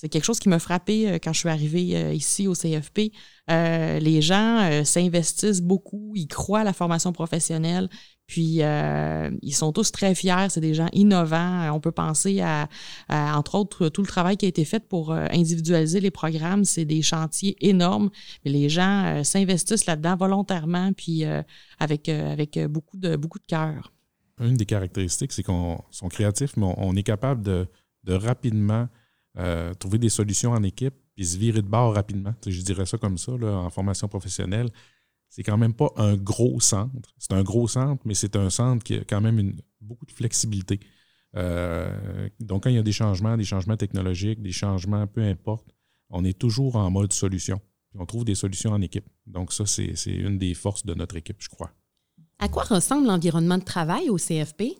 C'est 0.00 0.08
quelque 0.08 0.24
chose 0.24 0.38
qui 0.38 0.48
m'a 0.48 0.60
frappé 0.60 1.08
euh, 1.08 1.18
quand 1.20 1.32
je 1.32 1.40
suis 1.40 1.48
arrivée 1.48 1.96
euh, 1.96 2.14
ici 2.14 2.46
au 2.46 2.52
CFP. 2.52 3.10
Euh, 3.50 3.98
les 3.98 4.22
gens 4.22 4.84
s'investissent 4.84 5.60
beaucoup, 5.60 6.12
ils 6.14 6.28
croient 6.28 6.60
à 6.60 6.64
la 6.64 6.72
formation 6.72 7.12
professionnelle, 7.12 7.88
puis 8.28 8.60
ils 9.42 9.52
sont 9.52 9.72
tous 9.72 9.90
très 9.90 10.14
fiers. 10.14 10.46
C'est 10.50 10.60
des 10.60 10.74
gens 10.74 10.88
innovants. 10.92 11.72
On 11.74 11.80
peut 11.80 11.90
penser 11.90 12.40
à, 12.40 12.68
entre 13.08 13.56
autres, 13.56 13.88
tout 13.88 14.02
le 14.02 14.06
travail 14.06 14.36
qui 14.36 14.46
a 14.46 14.48
été 14.48 14.64
fait 14.64 14.86
pour 14.86 15.12
individualiser 15.12 15.98
les 15.98 16.12
programmes. 16.12 16.64
C'est 16.64 16.84
des 16.84 17.02
chantiers 17.02 17.56
énormes, 17.60 18.10
mais 18.44 18.52
les 18.52 18.68
gens 18.68 19.24
s'investissent 19.24 19.86
là-dedans 19.86 20.14
volontairement, 20.16 20.92
puis 20.92 21.24
avec, 21.80 22.08
avec 22.08 22.58
beaucoup 22.66 22.96
de, 22.96 23.16
beaucoup 23.16 23.40
de 23.40 23.46
cœur. 23.46 23.92
Une 24.40 24.54
des 24.54 24.66
caractéristiques, 24.66 25.32
c'est 25.32 25.42
qu'on 25.42 25.80
sont 25.90 26.08
créatifs, 26.08 26.56
mais 26.56 26.72
on, 26.76 26.94
est 26.94 27.02
capable 27.02 27.42
de, 27.42 27.66
de 28.04 28.12
rapidement 28.12 28.88
euh, 29.38 29.72
trouver 29.74 29.98
des 29.98 30.08
solutions 30.08 30.50
en 30.50 30.62
équipe, 30.64 30.94
puis 31.14 31.24
se 31.24 31.38
virer 31.38 31.62
de 31.62 31.68
bord 31.68 31.94
rapidement. 31.94 32.34
je 32.44 32.60
dirais 32.62 32.86
ça 32.86 32.98
comme 32.98 33.18
ça, 33.18 33.32
en 33.32 33.70
formation 33.70 34.08
professionnelle. 34.08 34.68
C'est 35.28 35.42
quand 35.42 35.58
même 35.58 35.74
pas 35.74 35.92
un 35.96 36.16
gros 36.16 36.60
centre. 36.60 37.14
C'est 37.18 37.32
un 37.32 37.42
gros 37.42 37.68
centre, 37.68 38.02
mais 38.04 38.14
c'est 38.14 38.36
un 38.36 38.50
centre 38.50 38.82
qui 38.82 38.94
a 38.94 39.04
quand 39.04 39.20
même 39.20 39.38
une, 39.38 39.60
beaucoup 39.80 40.06
de 40.06 40.12
flexibilité. 40.12 40.80
Euh, 41.36 42.28
donc, 42.40 42.64
quand 42.64 42.70
il 42.70 42.76
y 42.76 42.78
a 42.78 42.82
des 42.82 42.92
changements, 42.92 43.36
des 43.36 43.44
changements 43.44 43.76
technologiques, 43.76 44.42
des 44.42 44.52
changements, 44.52 45.06
peu 45.06 45.22
importe, 45.22 45.66
on 46.10 46.24
est 46.24 46.38
toujours 46.38 46.76
en 46.76 46.90
mode 46.90 47.12
solution. 47.12 47.60
on 47.94 48.06
trouve 48.06 48.24
des 48.24 48.34
solutions 48.34 48.72
en 48.72 48.80
équipe. 48.80 49.06
Donc, 49.26 49.52
ça, 49.52 49.66
c'est 49.66 49.92
une 50.06 50.38
des 50.38 50.54
forces 50.54 50.86
de 50.86 50.94
notre 50.94 51.16
équipe, 51.16 51.36
je 51.40 51.48
crois. 51.48 51.70
À 52.38 52.48
quoi 52.48 52.62
ressemble 52.62 53.06
l'environnement 53.06 53.58
de 53.58 53.64
travail 53.64 54.08
au 54.10 54.16
CFP? 54.16 54.78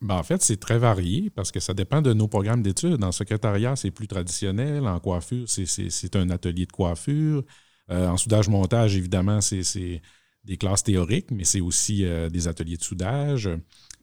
Ben, 0.00 0.16
en 0.16 0.22
fait, 0.22 0.42
c'est 0.42 0.58
très 0.58 0.78
varié 0.78 1.30
parce 1.30 1.50
que 1.50 1.60
ça 1.60 1.74
dépend 1.74 2.02
de 2.02 2.12
nos 2.12 2.28
programmes 2.28 2.62
d'études. 2.62 3.02
En 3.02 3.12
secrétariat, 3.12 3.74
c'est 3.74 3.90
plus 3.90 4.06
traditionnel. 4.06 4.86
En 4.86 5.00
coiffure, 5.00 5.48
c'est 5.48 6.16
un 6.16 6.30
atelier 6.30 6.66
de 6.66 6.72
coiffure. 6.72 7.42
Euh, 7.90 8.08
en 8.08 8.16
soudage-montage, 8.16 8.96
évidemment, 8.96 9.40
c'est 9.40 10.02
des 10.44 10.56
classes 10.56 10.82
théoriques, 10.82 11.30
mais 11.30 11.44
c'est 11.44 11.60
aussi 11.60 12.04
euh, 12.04 12.28
des 12.28 12.48
ateliers 12.48 12.76
de 12.76 12.82
soudage. 12.82 13.48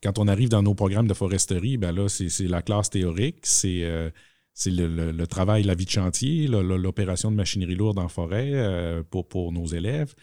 Quand 0.04 0.20
on 0.20 0.28
arrive 0.28 0.50
dans 0.50 0.64
nos 0.64 0.76
programmes 0.76 1.08
de 1.08 1.14
foresterie, 1.14 1.78
ben 1.78 1.92
là, 1.92 2.08
c'est 2.10 2.48
la 2.48 2.62
classe 2.62 2.90
théorique, 2.90 3.40
c'est 3.44 3.84
euh, 3.84 4.10
le, 4.66 5.26
travail, 5.26 5.64
la 5.64 5.76
vie 5.76 5.86
de 5.86 5.90
chantier, 5.90 6.48
l'opération 6.48 7.32
de 7.32 7.36
machinerie 7.36 7.76
lourde 7.76 8.00
en 8.00 8.08
forêt 8.08 9.04
pour, 9.10 9.28
pour 9.28 9.52
nos 9.52 9.66
élèves. 9.66 10.14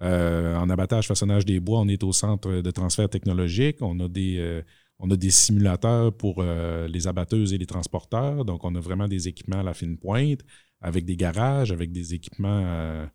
en 0.00 0.70
abattage, 0.70 1.08
façonnage 1.08 1.44
des 1.44 1.60
bois, 1.60 1.80
on 1.80 1.88
est 1.88 2.02
au 2.02 2.12
centre 2.12 2.50
de 2.50 2.70
transfert 2.70 3.08
technologique. 3.08 3.78
On 3.80 3.98
a 4.00 4.08
des 4.08 4.62
On 4.98 5.10
a 5.10 5.16
des 5.16 5.30
simulateurs 5.30 6.12
pour 6.16 6.42
les 6.42 7.06
abatteuses 7.06 7.52
et 7.52 7.58
les 7.58 7.66
transporteurs. 7.66 8.44
Donc, 8.44 8.64
on 8.64 8.74
a 8.76 8.80
vraiment 8.80 9.08
des 9.08 9.28
équipements 9.28 9.60
à 9.60 9.64
la 9.64 9.74
fine 9.74 9.98
pointe, 9.98 10.40
avec 10.82 11.04
des 11.04 11.16
garages, 11.16 11.72
avec 11.72 11.92
des 11.92 12.14
équipements, 12.14 13.06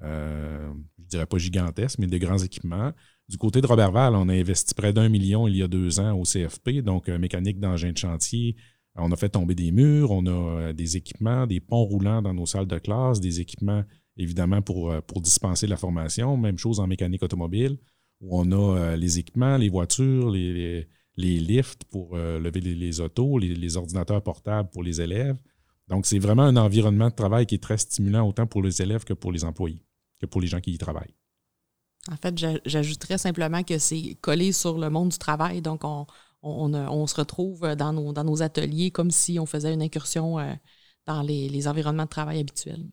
je 0.00 0.06
ne 0.06 0.74
dirais 0.98 1.26
pas 1.26 1.38
gigantesques, 1.38 1.98
mais 1.98 2.06
des 2.06 2.18
grands 2.18 2.38
équipements. 2.38 2.92
Du 3.28 3.38
côté 3.38 3.60
de 3.60 3.66
Robertval, 3.66 4.14
on 4.14 4.28
a 4.28 4.34
investi 4.34 4.74
près 4.74 4.92
d'un 4.92 5.08
million 5.08 5.48
il 5.48 5.56
y 5.56 5.62
a 5.62 5.68
deux 5.68 5.98
ans 5.98 6.12
au 6.12 6.24
CFP, 6.24 6.82
donc 6.82 7.08
mécanique 7.08 7.58
d'engin 7.58 7.92
de 7.92 7.98
chantier, 7.98 8.56
on 8.96 9.10
a 9.10 9.16
fait 9.16 9.28
tomber 9.28 9.54
des 9.54 9.72
murs, 9.72 10.10
on 10.10 10.24
a 10.26 10.30
euh, 10.30 10.72
des 10.72 10.96
équipements, 10.96 11.46
des 11.46 11.60
ponts 11.60 11.84
roulants 11.84 12.22
dans 12.22 12.32
nos 12.32 12.46
salles 12.46 12.66
de 12.66 12.78
classe, 12.78 13.20
des 13.20 13.40
équipements 13.40 13.82
évidemment 14.16 14.62
pour, 14.62 14.92
euh, 14.92 15.00
dispenser 15.16 15.66
la 15.66 15.76
formation. 15.76 16.36
Même 16.36 16.58
chose 16.58 16.78
en 16.78 16.86
mécanique 16.86 17.22
automobile, 17.22 17.76
où 18.20 18.38
on 18.38 18.52
a 18.52 18.78
euh, 18.78 18.96
les 18.96 19.18
équipements, 19.18 19.56
les 19.56 19.68
voitures, 19.68 20.30
les, 20.30 20.86
lifts 21.16 21.84
pour 21.90 22.16
lever 22.16 22.60
les, 22.60 23.00
autos, 23.00 23.38
les, 23.38 23.76
ordinateurs 23.76 24.22
portables 24.22 24.68
pour 24.70 24.82
les 24.82 25.00
élèves. 25.00 25.36
Donc, 25.88 26.06
c'est 26.06 26.18
vraiment 26.18 26.44
un 26.44 26.56
environnement 26.56 27.08
de 27.08 27.14
travail 27.14 27.46
qui 27.46 27.56
est 27.56 27.62
très 27.62 27.78
stimulant 27.78 28.26
autant 28.26 28.46
pour 28.46 28.62
les 28.62 28.80
élèves 28.80 29.04
que 29.04 29.12
pour 29.12 29.32
les 29.32 29.44
employés, 29.44 29.84
que 30.20 30.26
pour 30.26 30.40
les 30.40 30.46
gens 30.46 30.60
qui 30.60 30.72
y 30.72 30.78
travaillent. 30.78 31.14
En 32.10 32.16
fait, 32.16 32.38
j'ajouterais 32.64 33.18
simplement 33.18 33.62
que 33.62 33.78
c'est 33.78 34.16
collé 34.20 34.52
sur 34.52 34.78
le 34.78 34.90
monde 34.90 35.10
du 35.10 35.18
travail. 35.18 35.62
Donc, 35.62 35.84
on, 35.84 36.06
on, 36.44 37.06
se 37.06 37.14
retrouve 37.14 37.60
dans 37.76 37.92
nos, 37.92 38.12
dans 38.12 38.24
nos, 38.24 38.42
ateliers 38.42 38.90
comme 38.90 39.10
si 39.10 39.38
on 39.38 39.46
faisait 39.46 39.72
une 39.72 39.82
incursion 39.82 40.38
euh, 40.38 40.52
dans 41.06 41.22
les, 41.22 41.68
environnements 41.68 42.04
de 42.04 42.08
travail 42.08 42.40
habituels. 42.40 42.84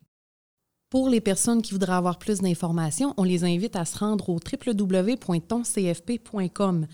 Pour 0.88 1.08
les 1.08 1.20
personnes 1.20 1.62
qui 1.62 1.72
voudraient 1.72 1.94
avoir 1.94 2.18
plus 2.18 2.40
d'informations, 2.40 3.14
on 3.16 3.24
les 3.24 3.44
invite 3.44 3.76
à 3.76 3.84
se 3.84 3.98
rendre 3.98 4.28
au 4.28 4.38
www.toncfp.com. 4.38 6.86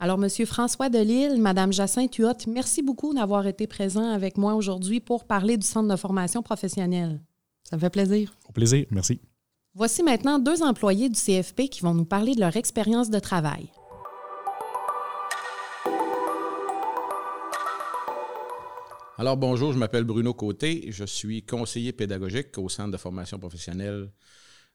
Alors, 0.00 0.18
Monsieur 0.18 0.44
François 0.44 0.88
Delille, 0.88 1.40
Madame 1.40 1.72
Jacinthe 1.72 2.16
Huot, 2.16 2.48
merci 2.48 2.82
beaucoup 2.82 3.14
d'avoir 3.14 3.46
été 3.46 3.66
présent 3.66 4.10
avec 4.10 4.36
moi 4.36 4.54
aujourd'hui 4.54 5.00
pour 5.00 5.24
parler 5.24 5.56
du 5.56 5.66
Centre 5.66 5.88
de 5.88 5.96
formation 5.96 6.42
professionnelle. 6.42 7.22
Ça 7.62 7.76
me 7.76 7.80
fait 7.80 7.90
plaisir. 7.90 8.34
Au 8.48 8.52
plaisir, 8.52 8.86
merci. 8.90 9.20
Voici 9.72 10.02
maintenant 10.02 10.38
deux 10.38 10.62
employés 10.62 11.08
du 11.08 11.18
CFP 11.18 11.68
qui 11.70 11.80
vont 11.80 11.94
nous 11.94 12.04
parler 12.04 12.34
de 12.34 12.40
leur 12.40 12.56
expérience 12.56 13.08
de 13.08 13.18
travail. 13.20 13.70
Alors 19.16 19.36
bonjour, 19.36 19.72
je 19.72 19.78
m'appelle 19.78 20.02
Bruno 20.02 20.34
Côté, 20.34 20.86
je 20.90 21.04
suis 21.04 21.44
conseiller 21.44 21.92
pédagogique 21.92 22.58
au 22.58 22.68
Centre 22.68 22.90
de 22.90 22.96
formation 22.96 23.38
professionnelle 23.38 24.10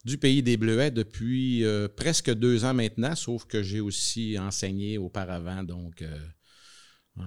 du 0.05 0.17
pays 0.17 0.43
des 0.43 0.57
Bleuets 0.57 0.91
depuis 0.91 1.63
euh, 1.63 1.87
presque 1.87 2.33
deux 2.33 2.65
ans 2.65 2.73
maintenant, 2.73 3.15
sauf 3.15 3.45
que 3.45 3.61
j'ai 3.63 3.79
aussi 3.79 4.37
enseigné 4.39 4.97
auparavant, 4.97 5.63
donc 5.63 6.01
euh, 6.01 6.17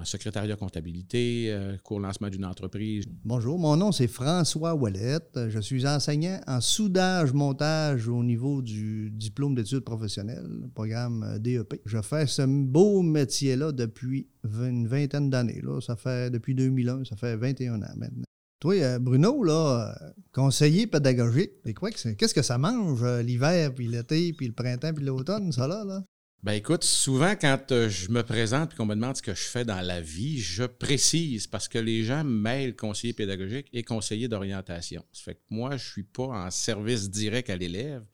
en 0.01 0.05
secrétariat 0.05 0.57
comptabilité, 0.57 1.47
euh, 1.51 1.77
cours 1.83 2.01
lancement 2.01 2.29
d'une 2.29 2.45
entreprise. 2.45 3.05
Bonjour, 3.25 3.59
mon 3.59 3.77
nom 3.77 3.93
c'est 3.93 4.09
François 4.09 4.75
Ouellette. 4.75 5.39
Je 5.49 5.59
suis 5.61 5.87
enseignant 5.87 6.41
en 6.47 6.61
soudage-montage 6.61 8.09
au 8.09 8.23
niveau 8.23 8.63
du 8.63 9.11
diplôme 9.11 9.55
d'études 9.55 9.81
professionnelles, 9.85 10.49
programme 10.75 11.23
euh, 11.25 11.39
DEP. 11.39 11.81
Je 11.85 12.01
fais 12.01 12.27
ce 12.27 12.43
beau 12.43 13.03
métier-là 13.03 13.73
depuis 13.73 14.29
une 14.45 14.89
vingtaine 14.89 15.31
d'années. 15.31 15.63
Ça 15.81 15.97
fait 15.97 16.31
depuis 16.31 16.55
2001, 16.55 17.05
ça 17.05 17.17
fait 17.17 17.37
21 17.37 17.83
ans 17.83 17.95
maintenant. 17.97 18.25
Toi, 18.63 18.75
euh, 18.77 18.99
Bruno, 19.01 19.43
là, 19.43 19.93
conseiller 20.33 20.87
pédagogique, 20.87 21.51
qu'est-ce 21.65 22.33
que 22.33 22.43
ça 22.43 22.59
mange 22.59 23.05
l'hiver, 23.05 23.75
puis 23.75 23.89
l'été, 23.89 24.33
puis 24.33 24.47
le 24.47 24.53
printemps, 24.53 24.95
puis 24.95 25.05
l'automne, 25.05 25.51
ça 25.51 25.67
là? 25.67 25.83
là? 25.85 26.05
Ben 26.45 26.53
écoute, 26.53 26.85
souvent 26.85 27.35
quand 27.35 27.73
euh, 27.73 27.89
je 27.89 28.13
me 28.13 28.23
présente 28.23 28.73
et 28.73 28.77
qu'on 28.77 28.87
me 28.87 28.95
demande 28.95 29.17
ce 29.17 29.23
que 29.23 29.35
je 29.35 29.43
fais 29.43 29.65
dans 29.65 29.81
la 29.81 30.01
vie, 30.01 30.39
je 30.39 30.63
précise 30.63 31.49
parce 31.49 31.67
que 31.67 31.79
les 31.79 32.05
gens 32.05 32.23
mêlent 32.23 32.77
conseiller 32.77 33.13
pédagogique 33.13 33.67
et 33.73 33.83
conseiller 33.83 34.29
d'orientation. 34.29 35.05
Ça 35.11 35.25
fait 35.25 35.35
que 35.35 35.41
moi, 35.51 35.77
je 35.77 35.91
suis 35.91 36.05
pas 36.05 36.29
en 36.29 36.51
service 36.53 37.11
direct 37.11 37.51
à 37.51 37.57
l'élève. 37.57 38.05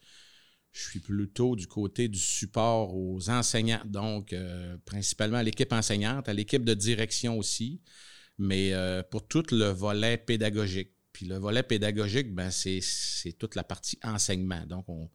Je 0.73 0.81
suis 0.81 1.01
plutôt 1.01 1.57
du 1.57 1.67
côté 1.67 2.09
du 2.09 2.19
support 2.19 2.97
aux 2.97 3.29
enseignants, 3.29 3.83
donc 3.85 4.33
euh, 4.33 4.79
principalement 4.87 5.37
à 5.37 5.43
l'équipe 5.43 5.75
enseignante, 5.75 6.27
à 6.27 6.33
l'équipe 6.33 6.65
de 6.65 6.73
direction 6.73 7.37
aussi, 7.37 7.83
mais 8.39 8.73
euh, 8.73 9.03
pour 9.03 9.27
tout 9.27 9.45
le 9.51 9.67
volet 9.67 10.17
pédagogique. 10.17 10.93
Puis 11.13 11.27
le 11.27 11.37
volet 11.37 11.63
pédagogique, 11.63 12.33
ben 12.35 12.51
c'est 12.51 12.81
toute 13.39 13.57
la 13.57 13.65
partie 13.65 13.99
enseignement. 14.05 14.65
Donc, 14.67 14.89
on, 14.89 15.11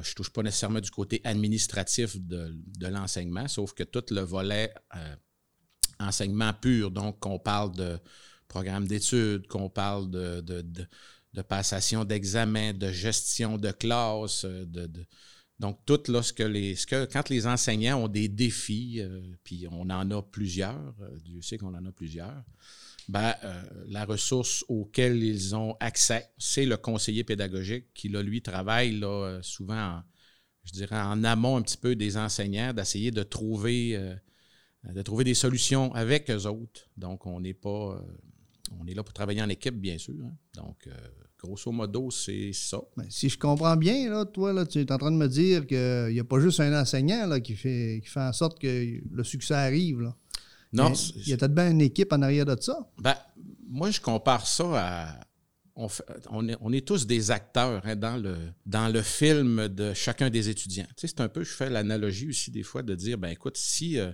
je 0.00 0.10
ne 0.10 0.14
touche 0.14 0.30
pas 0.30 0.42
nécessairement 0.42 0.80
du 0.80 0.90
côté 0.90 1.20
administratif 1.24 2.16
de, 2.18 2.54
l'enseignement, 2.80 3.48
sauf 3.48 3.72
que 3.72 3.82
tout 3.82 4.04
le 4.10 4.20
volet 4.20 4.72
euh, 4.94 5.16
enseignement 5.98 6.52
pur, 6.52 6.90
donc 6.90 7.20
qu'on 7.20 7.38
parle 7.38 7.74
de 7.74 7.98
programme 8.48 8.86
d'études, 8.86 9.46
qu'on 9.46 9.68
parle 9.68 10.10
de, 10.10 10.40
de, 10.40 11.42
passation 11.42 12.04
d'examen, 12.04 12.72
de 12.72 12.90
gestion 12.90 13.58
de 13.58 13.70
classe, 13.70 14.44
euh, 14.44 14.64
de, 14.66 15.06
donc 15.58 15.78
tout 15.86 16.00
lorsque 16.08 16.40
les, 16.40 16.74
que, 16.74 17.06
quand 17.06 17.28
les 17.28 17.46
enseignants 17.46 18.02
ont 18.04 18.08
des 18.08 18.28
défis, 18.28 19.00
euh, 19.00 19.20
puis 19.44 19.66
on 19.70 19.88
en 19.90 20.10
a 20.10 20.22
plusieurs, 20.22 20.94
Dieu 21.24 21.40
sait 21.42 21.58
qu'on 21.58 21.74
en 21.74 21.84
a 21.86 21.92
plusieurs, 21.92 22.44
ben, 23.08 23.34
euh, 23.44 23.62
la 23.86 24.04
ressource 24.04 24.64
auquel 24.68 25.22
ils 25.22 25.54
ont 25.54 25.76
accès, 25.78 26.28
c'est 26.38 26.66
le 26.66 26.76
conseiller 26.76 27.22
pédagogique 27.22 27.86
qui, 27.94 28.08
là, 28.08 28.22
lui, 28.22 28.42
travaille 28.42 28.98
là, 28.98 29.06
euh, 29.06 29.42
souvent, 29.42 30.02
je 30.64 30.72
dirais, 30.72 30.98
en 30.98 31.22
amont 31.22 31.56
un 31.56 31.62
petit 31.62 31.76
peu 31.76 31.94
des 31.94 32.16
enseignants, 32.16 32.72
d'essayer 32.72 33.12
de 33.12 33.22
trouver, 33.22 33.96
euh, 33.96 34.16
de 34.92 35.02
trouver 35.02 35.22
des 35.22 35.34
solutions 35.34 35.94
avec 35.94 36.30
eux 36.30 36.46
autres. 36.46 36.88
Donc, 36.96 37.26
on 37.26 37.40
n'est 37.40 37.54
pas. 37.54 38.04
on 38.80 38.86
est 38.88 38.94
là 38.94 39.04
pour 39.04 39.14
travailler 39.14 39.42
en 39.42 39.48
équipe, 39.48 39.76
bien 39.76 39.98
sûr. 39.98 40.24
Hein. 40.24 40.34
Donc, 40.54 40.88
grosso 41.38 41.70
modo, 41.72 42.10
c'est 42.10 42.52
ça. 42.52 42.80
Ben, 42.96 43.06
si 43.08 43.28
je 43.28 43.38
comprends 43.38 43.76
bien, 43.76 44.10
là, 44.10 44.24
toi, 44.24 44.52
là, 44.52 44.66
tu 44.66 44.80
es 44.80 44.92
en 44.92 44.98
train 44.98 45.10
de 45.10 45.16
me 45.16 45.28
dire 45.28 45.66
qu'il 45.66 46.12
n'y 46.12 46.20
a 46.20 46.24
pas 46.24 46.40
juste 46.40 46.60
un 46.60 46.80
enseignant 46.80 47.26
là, 47.26 47.40
qui, 47.40 47.54
fait, 47.54 48.00
qui 48.02 48.08
fait 48.08 48.20
en 48.20 48.32
sorte 48.32 48.58
que 48.58 49.00
le 49.10 49.24
succès 49.24 49.54
arrive. 49.54 50.00
Là. 50.00 50.16
Non. 50.72 50.92
Il 51.16 51.28
y 51.28 51.32
a 51.32 51.36
peut-être 51.36 51.54
bien 51.54 51.70
une 51.70 51.80
équipe 51.80 52.12
en 52.12 52.22
arrière 52.22 52.46
de 52.46 52.56
ça. 52.60 52.78
Ben, 52.98 53.14
moi, 53.68 53.90
je 53.90 54.00
compare 54.00 54.46
ça 54.46 54.64
à. 54.74 55.20
On, 55.78 56.48
est, 56.48 56.56
on 56.62 56.72
est, 56.72 56.86
tous 56.86 57.06
des 57.06 57.30
acteurs 57.30 57.82
hein, 57.84 57.96
dans, 57.96 58.16
le, 58.16 58.34
dans 58.64 58.88
le 58.88 59.02
film 59.02 59.68
de 59.68 59.92
chacun 59.92 60.30
des 60.30 60.48
étudiants. 60.48 60.86
Tu 60.96 61.06
sais, 61.06 61.08
c'est 61.08 61.20
un 61.20 61.28
peu, 61.28 61.44
je 61.44 61.52
fais 61.52 61.68
l'analogie 61.68 62.30
aussi 62.30 62.50
des 62.50 62.62
fois 62.62 62.82
de 62.82 62.94
dire, 62.94 63.18
ben 63.18 63.28
écoute, 63.28 63.58
si 63.58 63.98
euh, 63.98 64.10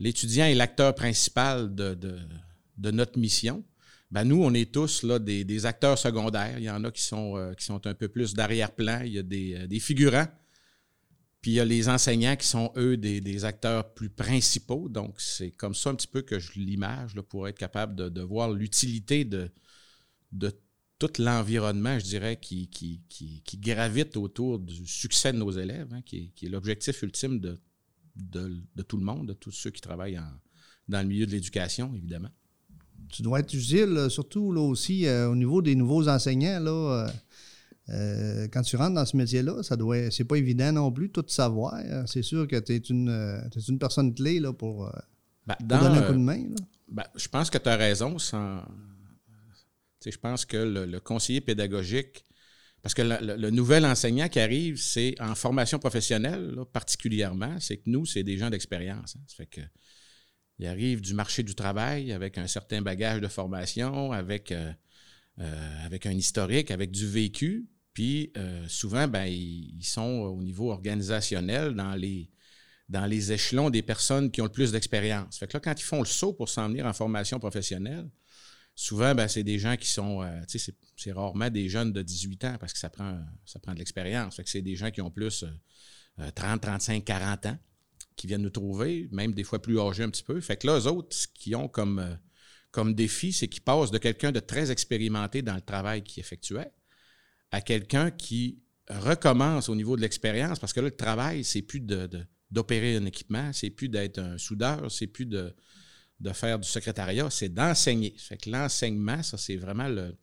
l'étudiant 0.00 0.46
est 0.46 0.54
l'acteur 0.56 0.92
principal 0.96 1.72
de, 1.72 1.94
de, 1.94 2.90
notre 2.90 3.20
mission, 3.20 3.62
ben 4.10 4.24
nous, 4.24 4.42
on 4.42 4.52
est 4.54 4.72
tous 4.72 5.02
là, 5.04 5.18
des, 5.18 5.66
acteurs 5.66 5.98
secondaires. 5.98 6.58
Il 6.58 6.64
y 6.64 6.70
en 6.70 6.82
a 6.84 6.90
qui 6.90 7.02
sont, 7.02 7.36
euh, 7.36 7.54
qui 7.54 7.64
sont 7.64 7.86
un 7.86 7.94
peu 7.94 8.08
plus 8.08 8.34
d'arrière-plan. 8.34 9.02
Il 9.04 9.12
y 9.12 9.18
a 9.18 9.22
des, 9.22 9.54
euh, 9.54 9.66
des 9.66 9.78
figurants 9.78 10.26
puis 11.40 11.52
il 11.52 11.54
y 11.54 11.60
a 11.60 11.64
les 11.64 11.88
enseignants 11.88 12.36
qui 12.36 12.46
sont, 12.46 12.70
eux, 12.76 12.96
des, 12.96 13.44
acteurs 13.44 13.94
plus 13.94 14.10
principaux. 14.10 14.88
Donc, 14.88 15.20
c'est 15.20 15.52
comme 15.52 15.74
ça 15.74 15.90
un 15.90 15.94
petit 15.94 16.06
peu 16.06 16.22
que 16.22 16.38
je 16.38 16.52
l'image 16.58 17.14
pour 17.28 17.48
être 17.48 17.58
capable 17.58 18.10
de, 18.10 18.20
voir 18.20 18.50
l'utilité 18.52 19.24
de, 19.24 19.50
de 20.32 20.52
tout 20.98 21.12
l'environnement, 21.18 21.98
je 21.98 22.04
dirais, 22.04 22.38
qui, 22.38 22.68
qui, 22.68 23.58
gravite 23.58 24.18
autour 24.18 24.58
du 24.58 24.86
succès 24.86 25.32
de 25.32 25.38
nos 25.38 25.50
élèves, 25.50 25.88
hein, 25.92 26.02
qui, 26.02 26.30
est, 26.42 26.48
l'objectif 26.48 27.00
ultime 27.02 27.40
de, 27.40 27.58
de, 28.16 28.82
tout 28.82 28.98
le 28.98 29.04
monde, 29.04 29.28
de 29.28 29.32
tous 29.32 29.52
ceux 29.52 29.70
qui 29.70 29.80
travaillent 29.80 30.20
dans 30.88 31.00
le 31.00 31.08
milieu 31.08 31.24
de 31.24 31.30
l'éducation, 31.30 31.94
évidemment. 31.94 32.30
Tu 33.08 33.22
dois 33.22 33.40
être 33.40 33.54
utile, 33.54 34.06
surtout 34.08 34.52
là 34.52 34.60
aussi, 34.60 35.06
euh, 35.06 35.30
au 35.30 35.36
niveau 35.36 35.62
des 35.62 35.74
nouveaux 35.74 36.08
enseignants. 36.08 36.60
Là, 36.60 36.70
euh, 36.70 37.08
euh, 37.88 38.48
quand 38.52 38.62
tu 38.62 38.76
rentres 38.76 38.94
dans 38.94 39.06
ce 39.06 39.16
métier-là, 39.16 39.62
ça 39.62 39.76
doit 39.76 40.10
c'est 40.10 40.24
pas 40.24 40.36
évident 40.36 40.72
non 40.72 40.92
plus 40.92 41.10
tout 41.10 41.24
savoir. 41.26 41.74
C'est 42.06 42.22
sûr 42.22 42.46
que 42.46 42.56
tu 42.56 42.74
es 42.74 42.78
une, 42.78 43.50
une 43.68 43.78
personne 43.78 44.14
clé 44.14 44.38
là, 44.38 44.52
pour, 44.52 44.90
ben, 45.46 45.56
donner 45.60 45.98
un 45.98 46.02
coup 46.02 46.12
de 46.12 46.18
main. 46.18 46.44
Ben, 46.88 47.04
je 47.16 47.28
pense 47.28 47.50
que 47.50 47.58
tu 47.58 47.68
as 47.68 47.76
raison. 47.76 48.16
je 48.18 50.18
pense 50.18 50.44
que 50.44 50.56
le, 50.56 51.00
conseiller 51.00 51.40
pédagogique, 51.40 52.24
parce 52.82 52.94
que 52.94 53.02
le, 53.02 53.50
nouvel 53.50 53.84
enseignant 53.84 54.28
qui 54.28 54.38
arrive, 54.38 54.76
c'est 54.76 55.14
en 55.20 55.34
formation 55.34 55.78
professionnelle 55.78 56.56
particulièrement, 56.72 57.58
c'est 57.58 57.78
que 57.78 57.90
nous, 57.90 58.06
c'est 58.06 58.22
des 58.22 58.38
gens 58.38 58.50
d'expérience. 58.50 59.16
Hein. 59.16 59.22
Ça 59.26 59.36
fait 59.36 59.46
que 59.46 59.60
il 60.60 60.66
arrive 60.66 61.00
du 61.00 61.14
marché 61.14 61.42
du 61.42 61.54
travail 61.54 62.12
avec 62.12 62.38
un 62.38 62.46
certain 62.46 62.82
bagage 62.82 63.20
de 63.20 63.28
formation, 63.28 64.12
avec, 64.12 64.54
avec 65.38 66.06
un 66.06 66.12
historique, 66.12 66.70
avec 66.70 66.90
du 66.90 67.06
vécu. 67.06 67.66
Puis 67.92 68.32
euh, 68.36 68.66
souvent, 68.68 69.08
ben, 69.08 69.24
ils, 69.24 69.84
sont 69.84 70.02
au 70.02 70.42
niveau 70.42 70.70
organisationnel 70.70 71.74
dans 71.74 71.94
les, 71.94 72.30
dans 72.88 73.06
les 73.06 73.32
échelons 73.32 73.70
des 73.70 73.82
personnes 73.82 74.30
qui 74.30 74.40
ont 74.40 74.44
le 74.44 74.52
plus 74.52 74.72
d'expérience. 74.72 75.38
Fait 75.38 75.46
que 75.46 75.54
là, 75.54 75.60
quand 75.60 75.78
ils 75.78 75.84
font 75.84 76.00
le 76.00 76.06
saut 76.06 76.32
pour 76.32 76.48
s'en 76.48 76.68
venir 76.68 76.86
en 76.86 76.92
formation 76.92 77.38
professionnelle, 77.38 78.08
souvent, 78.74 79.14
ben, 79.14 79.28
c'est 79.28 79.42
des 79.42 79.58
gens 79.58 79.76
qui 79.76 79.88
sont, 79.88 80.22
euh, 80.22 80.40
tu 80.48 80.58
sais, 80.58 80.72
c'est 80.96 81.12
rarement 81.12 81.50
des 81.50 81.68
jeunes 81.68 81.92
de 81.92 82.02
18 82.02 82.44
ans 82.44 82.56
parce 82.60 82.72
que 82.72 82.78
ça 82.78 82.90
prend, 82.90 83.20
ça 83.44 83.58
prend 83.58 83.72
de 83.72 83.78
l'expérience. 83.78 84.36
Fait 84.36 84.44
que 84.44 84.50
c'est 84.50 84.62
des 84.62 84.76
gens 84.76 84.90
qui 84.90 85.00
ont 85.00 85.10
plus 85.10 85.44
30, 86.34 86.60
35, 86.60 87.04
40 87.04 87.46
ans. 87.46 87.58
Qui 88.16 88.26
viennent 88.26 88.42
nous 88.42 88.50
trouver, 88.50 89.08
même 89.12 89.32
des 89.32 89.44
fois 89.44 89.60
plus 89.60 89.78
âgés 89.78 90.02
un 90.02 90.10
petit 90.10 90.22
peu. 90.22 90.40
Fait 90.40 90.56
que 90.56 90.66
là, 90.66 90.78
eux 90.78 90.86
autres, 90.86 91.16
ce 91.16 91.26
qu'ils 91.26 91.56
ont 91.56 91.68
comme, 91.68 91.98
euh, 91.98 92.14
comme 92.70 92.94
défi, 92.94 93.32
c'est 93.32 93.48
qu'ils 93.48 93.62
passent 93.62 93.90
de 93.90 93.98
quelqu'un 93.98 94.32
de 94.32 94.40
très 94.40 94.70
expérimenté 94.70 95.42
dans 95.42 95.54
le 95.54 95.60
travail 95.60 96.02
qu'ils 96.02 96.20
effectuait 96.20 96.70
à 97.50 97.60
quelqu'un 97.60 98.10
qui 98.10 98.62
recommence 98.88 99.68
au 99.68 99.74
niveau 99.74 99.96
de 99.96 100.02
l'expérience, 100.02 100.58
parce 100.58 100.72
que 100.72 100.80
là, 100.80 100.86
le 100.86 100.96
travail, 100.96 101.44
c'est 101.44 101.62
plus 101.62 101.80
de, 101.80 102.08
d'opérer 102.50 102.96
un 102.96 103.06
équipement, 103.06 103.52
c'est 103.52 103.70
plus 103.70 103.88
d'être 103.88 104.18
un 104.18 104.38
soudeur, 104.38 104.90
c'est 104.90 105.06
plus 105.06 105.26
de, 105.26 105.54
de 106.20 106.32
faire 106.32 106.58
du 106.58 106.68
secrétariat, 106.68 107.30
c'est 107.30 107.48
d'enseigner. 107.48 108.14
Fait 108.18 108.36
que 108.36 108.50
l'enseignement, 108.50 109.22
ça, 109.22 109.38
c'est 109.38 109.56
vraiment 109.56 109.88
le, 109.88 110.16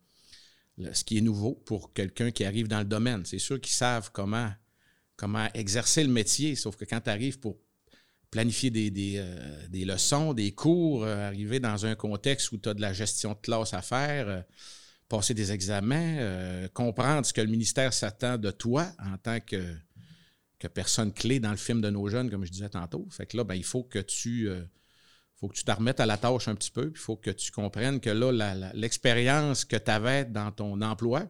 ce 0.92 1.04
qui 1.04 1.18
est 1.18 1.22
nouveau 1.22 1.54
pour 1.54 1.92
quelqu'un 1.92 2.30
qui 2.30 2.44
arrive 2.44 2.68
dans 2.68 2.78
le 2.78 2.84
domaine. 2.84 3.24
C'est 3.24 3.38
sûr 3.38 3.60
qu'ils 3.60 3.74
savent 3.74 4.10
comment, 4.12 4.50
comment 5.16 5.48
exercer 5.54 6.04
le 6.04 6.10
métier, 6.10 6.54
sauf 6.54 6.76
que 6.76 6.84
quand 6.84 7.00
tu 7.00 7.10
arrives 7.10 7.38
pour 7.38 7.58
planifier 8.30 8.70
euh, 8.74 9.66
des, 9.68 9.84
leçons, 9.84 10.34
des 10.34 10.52
cours, 10.52 11.04
euh, 11.04 11.28
arriver 11.28 11.60
dans 11.60 11.86
un 11.86 11.94
contexte 11.94 12.52
où 12.52 12.58
tu 12.58 12.68
as 12.68 12.74
de 12.74 12.80
la 12.80 12.92
gestion 12.92 13.32
de 13.32 13.38
classe 13.38 13.74
à 13.74 13.82
faire, 13.82 14.28
euh, 14.28 14.42
passer 15.08 15.32
des 15.32 15.52
examens, 15.52 16.68
comprendre 16.74 17.24
ce 17.24 17.32
que 17.32 17.40
le 17.40 17.46
ministère 17.46 17.94
s'attend 17.94 18.36
de 18.36 18.50
toi 18.50 18.92
en 18.98 19.16
tant 19.16 19.40
que, 19.40 19.74
personne 20.74 21.14
clé 21.14 21.40
dans 21.40 21.50
le 21.50 21.56
film 21.56 21.80
de 21.80 21.88
nos 21.88 22.08
jeunes, 22.08 22.28
comme 22.28 22.44
je 22.44 22.50
disais 22.50 22.68
tantôt. 22.68 23.06
Fait 23.10 23.24
que 23.24 23.38
là, 23.38 23.44
ben, 23.44 23.54
il 23.54 23.64
faut 23.64 23.84
que 23.84 24.00
tu 24.00 24.50
faut 25.36 25.48
que 25.48 25.54
tu 25.54 25.64
te 25.64 25.70
à 26.02 26.06
la 26.06 26.18
tâche 26.18 26.48
un 26.48 26.54
petit 26.54 26.70
peu, 26.70 26.90
puis 26.90 27.00
il 27.00 27.04
faut 27.04 27.16
que 27.16 27.30
tu 27.30 27.50
comprennes 27.50 28.00
que 28.00 28.10
là, 28.10 28.54
l'expérience 28.74 29.64
que 29.64 29.76
tu 29.76 29.90
avais 29.90 30.26
dans 30.26 30.52
ton 30.52 30.82
emploi, 30.82 31.26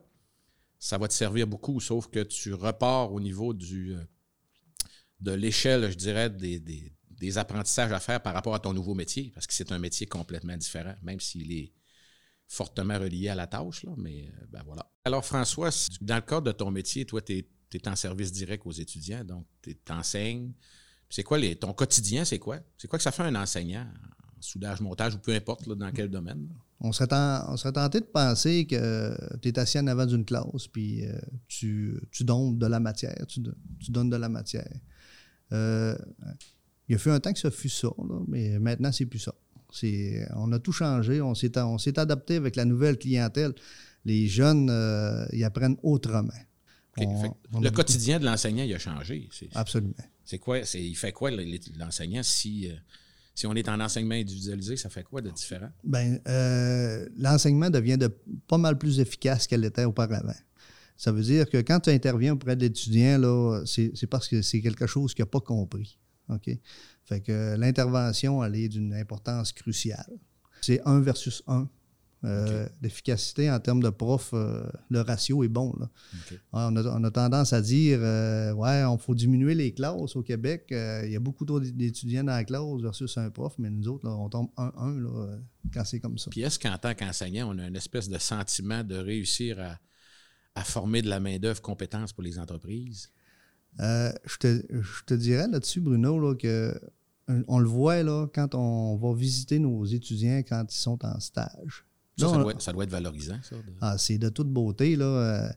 ça 0.80 0.98
va 0.98 1.06
te 1.06 1.14
servir 1.14 1.46
beaucoup, 1.46 1.78
sauf 1.78 2.08
que 2.08 2.24
tu 2.24 2.54
repars 2.54 3.12
au 3.12 3.20
niveau 3.20 3.54
du, 3.54 3.94
de 5.20 5.32
l'échelle, 5.32 5.90
je 5.90 5.96
dirais, 5.96 6.30
des, 6.30 7.38
apprentissages 7.38 7.92
à 7.92 8.00
faire 8.00 8.22
par 8.22 8.34
rapport 8.34 8.54
à 8.54 8.60
ton 8.60 8.72
nouveau 8.72 8.94
métier, 8.94 9.30
parce 9.34 9.46
que 9.46 9.52
c'est 9.52 9.72
un 9.72 9.78
métier 9.78 10.06
complètement 10.06 10.56
différent, 10.56 10.94
même 11.02 11.20
s'il 11.20 11.52
est 11.52 11.72
fortement 12.46 12.98
relié 12.98 13.28
à 13.28 13.34
la 13.34 13.46
tâche. 13.46 13.82
Là, 13.84 13.92
mais 13.96 14.28
euh, 14.28 14.46
ben 14.48 14.62
voilà. 14.64 14.90
Alors, 15.04 15.24
François, 15.24 15.70
dans 16.00 16.16
le 16.16 16.22
cadre 16.22 16.42
de 16.42 16.52
ton 16.52 16.70
métier, 16.70 17.04
toi, 17.04 17.20
tu 17.20 17.38
es, 17.74 17.88
en 17.88 17.96
service 17.96 18.32
direct 18.32 18.64
aux 18.66 18.72
étudiants, 18.72 19.24
donc 19.24 19.46
tu 19.62 19.76
enseignes. 19.90 20.52
C'est 21.10 21.22
quoi 21.22 21.38
les, 21.38 21.56
ton 21.56 21.72
quotidien, 21.72 22.24
c'est 22.24 22.38
quoi? 22.38 22.60
C'est 22.76 22.88
quoi 22.88 22.98
que 22.98 23.02
ça 23.02 23.12
fait 23.12 23.22
un 23.22 23.34
enseignant 23.34 23.86
en 24.36 24.42
soudage, 24.42 24.80
montage 24.80 25.14
ou 25.14 25.18
peu 25.18 25.34
importe 25.34 25.68
dans 25.68 25.90
quel 25.92 26.08
domaine? 26.08 26.48
On 26.80 26.92
serait, 26.92 27.08
tenté 27.08 28.00
de 28.00 28.04
penser 28.04 28.66
que 28.66 29.16
tu 29.42 29.48
es 29.48 29.58
assis 29.58 29.80
en 29.80 29.88
avant 29.88 30.06
d'une 30.06 30.24
classe, 30.24 30.68
puis 30.72 31.04
euh, 31.04 31.18
tu, 31.48 32.00
donnes 32.20 32.56
de 32.56 32.66
la 32.66 32.78
matière, 32.78 33.16
tu 33.26 33.42
donnes 33.90 34.10
de 34.10 34.16
la 34.16 34.28
matière. 34.28 34.72
Euh, 35.52 35.98
il 36.88 36.94
a 36.94 36.98
fait 36.98 37.10
un 37.10 37.18
temps 37.18 37.32
que 37.32 37.38
ça 37.38 37.50
fut 37.50 37.68
ça, 37.68 37.88
mais 38.28 38.60
maintenant, 38.60 38.92
c'est 38.92 39.06
plus 39.06 39.18
ça. 39.18 39.34
On 40.36 40.52
a 40.52 40.58
tout 40.60 40.72
changé, 40.72 41.20
on 41.20 41.34
s'est 41.34 41.98
adapté 41.98 42.36
avec 42.36 42.54
la 42.54 42.64
nouvelle 42.64 42.96
clientèle. 42.96 43.54
Les 44.04 44.28
jeunes, 44.28 44.70
euh, 44.70 45.26
ils 45.32 45.42
apprennent 45.42 45.76
autrement. 45.82 46.32
le 46.96 47.70
quotidien 47.70 48.20
de 48.20 48.24
l'enseignant, 48.24 48.62
il 48.62 48.72
a 48.72 48.78
changé. 48.78 49.28
Absolument. 49.54 49.94
C'est 50.24 50.38
quoi? 50.38 50.60
Il 50.60 50.96
fait 50.96 51.12
quoi 51.12 51.30
l'enseignant 51.30 52.22
si, 52.22 52.70
si 53.38 53.46
on 53.46 53.54
est 53.54 53.68
en 53.68 53.78
enseignement 53.78 54.16
individualisé, 54.16 54.76
ça 54.76 54.90
fait 54.90 55.04
quoi 55.04 55.20
de 55.20 55.30
différent? 55.30 55.68
Ben, 55.84 56.18
l'enseignement 57.16 57.70
devient 57.70 57.96
de 57.96 58.08
pas 58.48 58.58
mal 58.58 58.76
plus 58.76 58.98
efficace 58.98 59.46
qu'elle 59.46 59.60
l'était 59.60 59.84
auparavant. 59.84 60.34
Ça 60.96 61.12
veut 61.12 61.22
dire 61.22 61.48
que 61.48 61.58
quand 61.58 61.78
tu 61.78 61.90
interviens 61.90 62.32
auprès 62.32 62.56
de 62.56 62.62
l'étudiant, 62.62 63.64
c'est 63.64 64.08
parce 64.10 64.26
que 64.26 64.42
c'est 64.42 64.60
quelque 64.60 64.88
chose 64.88 65.14
qu'il 65.14 65.22
n'a 65.22 65.26
pas 65.26 65.38
compris. 65.38 66.00
OK? 66.30 66.50
Fait 67.04 67.20
que 67.20 67.54
l'intervention, 67.56 68.42
elle 68.42 68.56
est 68.56 68.68
d'une 68.68 68.92
importance 68.92 69.52
cruciale. 69.52 70.18
C'est 70.60 70.80
1 70.84 70.98
versus 71.02 71.44
1. 71.46 71.68
Euh, 72.24 72.68
l'efficacité 72.82 73.48
en 73.48 73.60
termes 73.60 73.82
de 73.82 73.90
prof, 73.90 74.30
euh, 74.32 74.64
le 74.90 75.02
ratio 75.02 75.44
est 75.44 75.48
bon. 75.48 75.72
On, 76.52 77.04
a, 77.04 77.10
tendance 77.10 77.52
à 77.52 77.60
dire 77.60 78.00
euh, 78.02 78.52
Ouais, 78.52 78.84
on 78.84 78.98
faut 78.98 79.14
diminuer 79.14 79.54
les 79.54 79.72
classes 79.72 80.16
au 80.16 80.22
Québec. 80.22 80.66
Il 80.70 81.10
y 81.10 81.16
a 81.16 81.20
beaucoup 81.20 81.44
trop 81.44 81.60
d'étudiants 81.60 82.24
dans 82.24 82.32
la 82.32 82.44
classe 82.44 82.80
versus 82.82 83.16
un 83.18 83.30
prof, 83.30 83.54
mais 83.58 83.70
nous 83.70 83.88
autres, 83.88 84.08
on 84.08 84.28
tombe 84.28 84.48
1-1 84.56 85.40
quand 85.72 85.84
c'est 85.84 86.00
comme 86.00 86.18
ça. 86.18 86.30
Puis 86.30 86.42
est-ce 86.42 86.58
qu'en 86.58 86.76
tant 86.76 86.94
qu'enseignant, 86.94 87.54
on 87.54 87.58
a 87.58 87.66
une 87.66 87.76
espèce 87.76 88.08
de 88.08 88.18
sentiment 88.18 88.82
de 88.82 88.96
réussir 88.96 89.60
à 89.60 89.78
à 90.58 90.64
former 90.64 91.02
de 91.02 91.08
la 91.08 91.20
main-d'œuvre 91.20 91.62
compétence 91.62 92.12
pour 92.12 92.24
les 92.24 92.38
entreprises? 92.38 93.10
Euh, 93.80 94.12
je, 94.24 94.36
te, 95.06 95.14
dirais 95.14 95.46
là-dessus, 95.46 95.80
Bruno, 95.80 96.18
là, 96.18 96.34
que 96.34 96.78
on 97.46 97.58
le 97.58 97.68
voit 97.68 98.02
là, 98.02 98.26
quand 98.34 98.54
on 98.54 98.96
va 98.96 99.12
visiter 99.14 99.58
nos 99.58 99.84
étudiants 99.84 100.38
quand 100.38 100.64
ils 100.72 100.76
sont 100.76 101.04
en 101.04 101.20
stage. 101.20 101.84
Ça, 102.18 102.28
ça, 102.58 102.72
doit, 102.72 102.84
être 102.84 102.90
valorisant, 102.90 103.38
ça. 103.42 103.56
Ah, 103.80 103.96
c'est 103.96 104.18
de 104.18 104.28
toute 104.28 104.48
beauté. 104.48 104.96
Là. 104.96 105.04
Euh, 105.04 105.48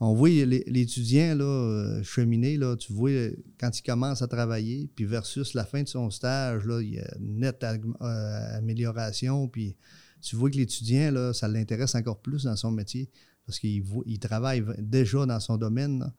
on 0.00 0.14
voit 0.14 0.28
l'étudiant 0.28 1.34
là, 1.36 2.02
cheminer, 2.02 2.56
là, 2.56 2.76
tu 2.76 2.92
vois 2.92 3.30
quand 3.58 3.70
il 3.78 3.82
commence 3.82 4.20
à 4.20 4.28
travailler, 4.28 4.90
puis 4.94 5.04
versus 5.04 5.54
la 5.54 5.64
fin 5.64 5.82
de 5.82 5.88
son 5.88 6.10
stage, 6.10 6.64
là, 6.66 6.80
il 6.80 6.94
y 6.94 6.98
a 6.98 7.16
une 7.18 7.38
nette 7.38 7.64
amélioration, 8.00 9.48
puis 9.48 9.76
tu 10.20 10.36
vois 10.36 10.50
que 10.50 10.56
l'étudiant, 10.56 11.32
ça 11.32 11.48
l'intéresse 11.48 11.94
encore 11.94 12.20
plus 12.20 12.44
dans 12.44 12.56
son 12.56 12.72
métier 12.72 13.10
parce 13.46 13.58
qu'il 13.58 13.84
il 14.06 14.18
travaille 14.18 14.64
déjà 14.78 15.26
dans 15.26 15.40
son 15.40 15.56
domaine. 15.56 16.12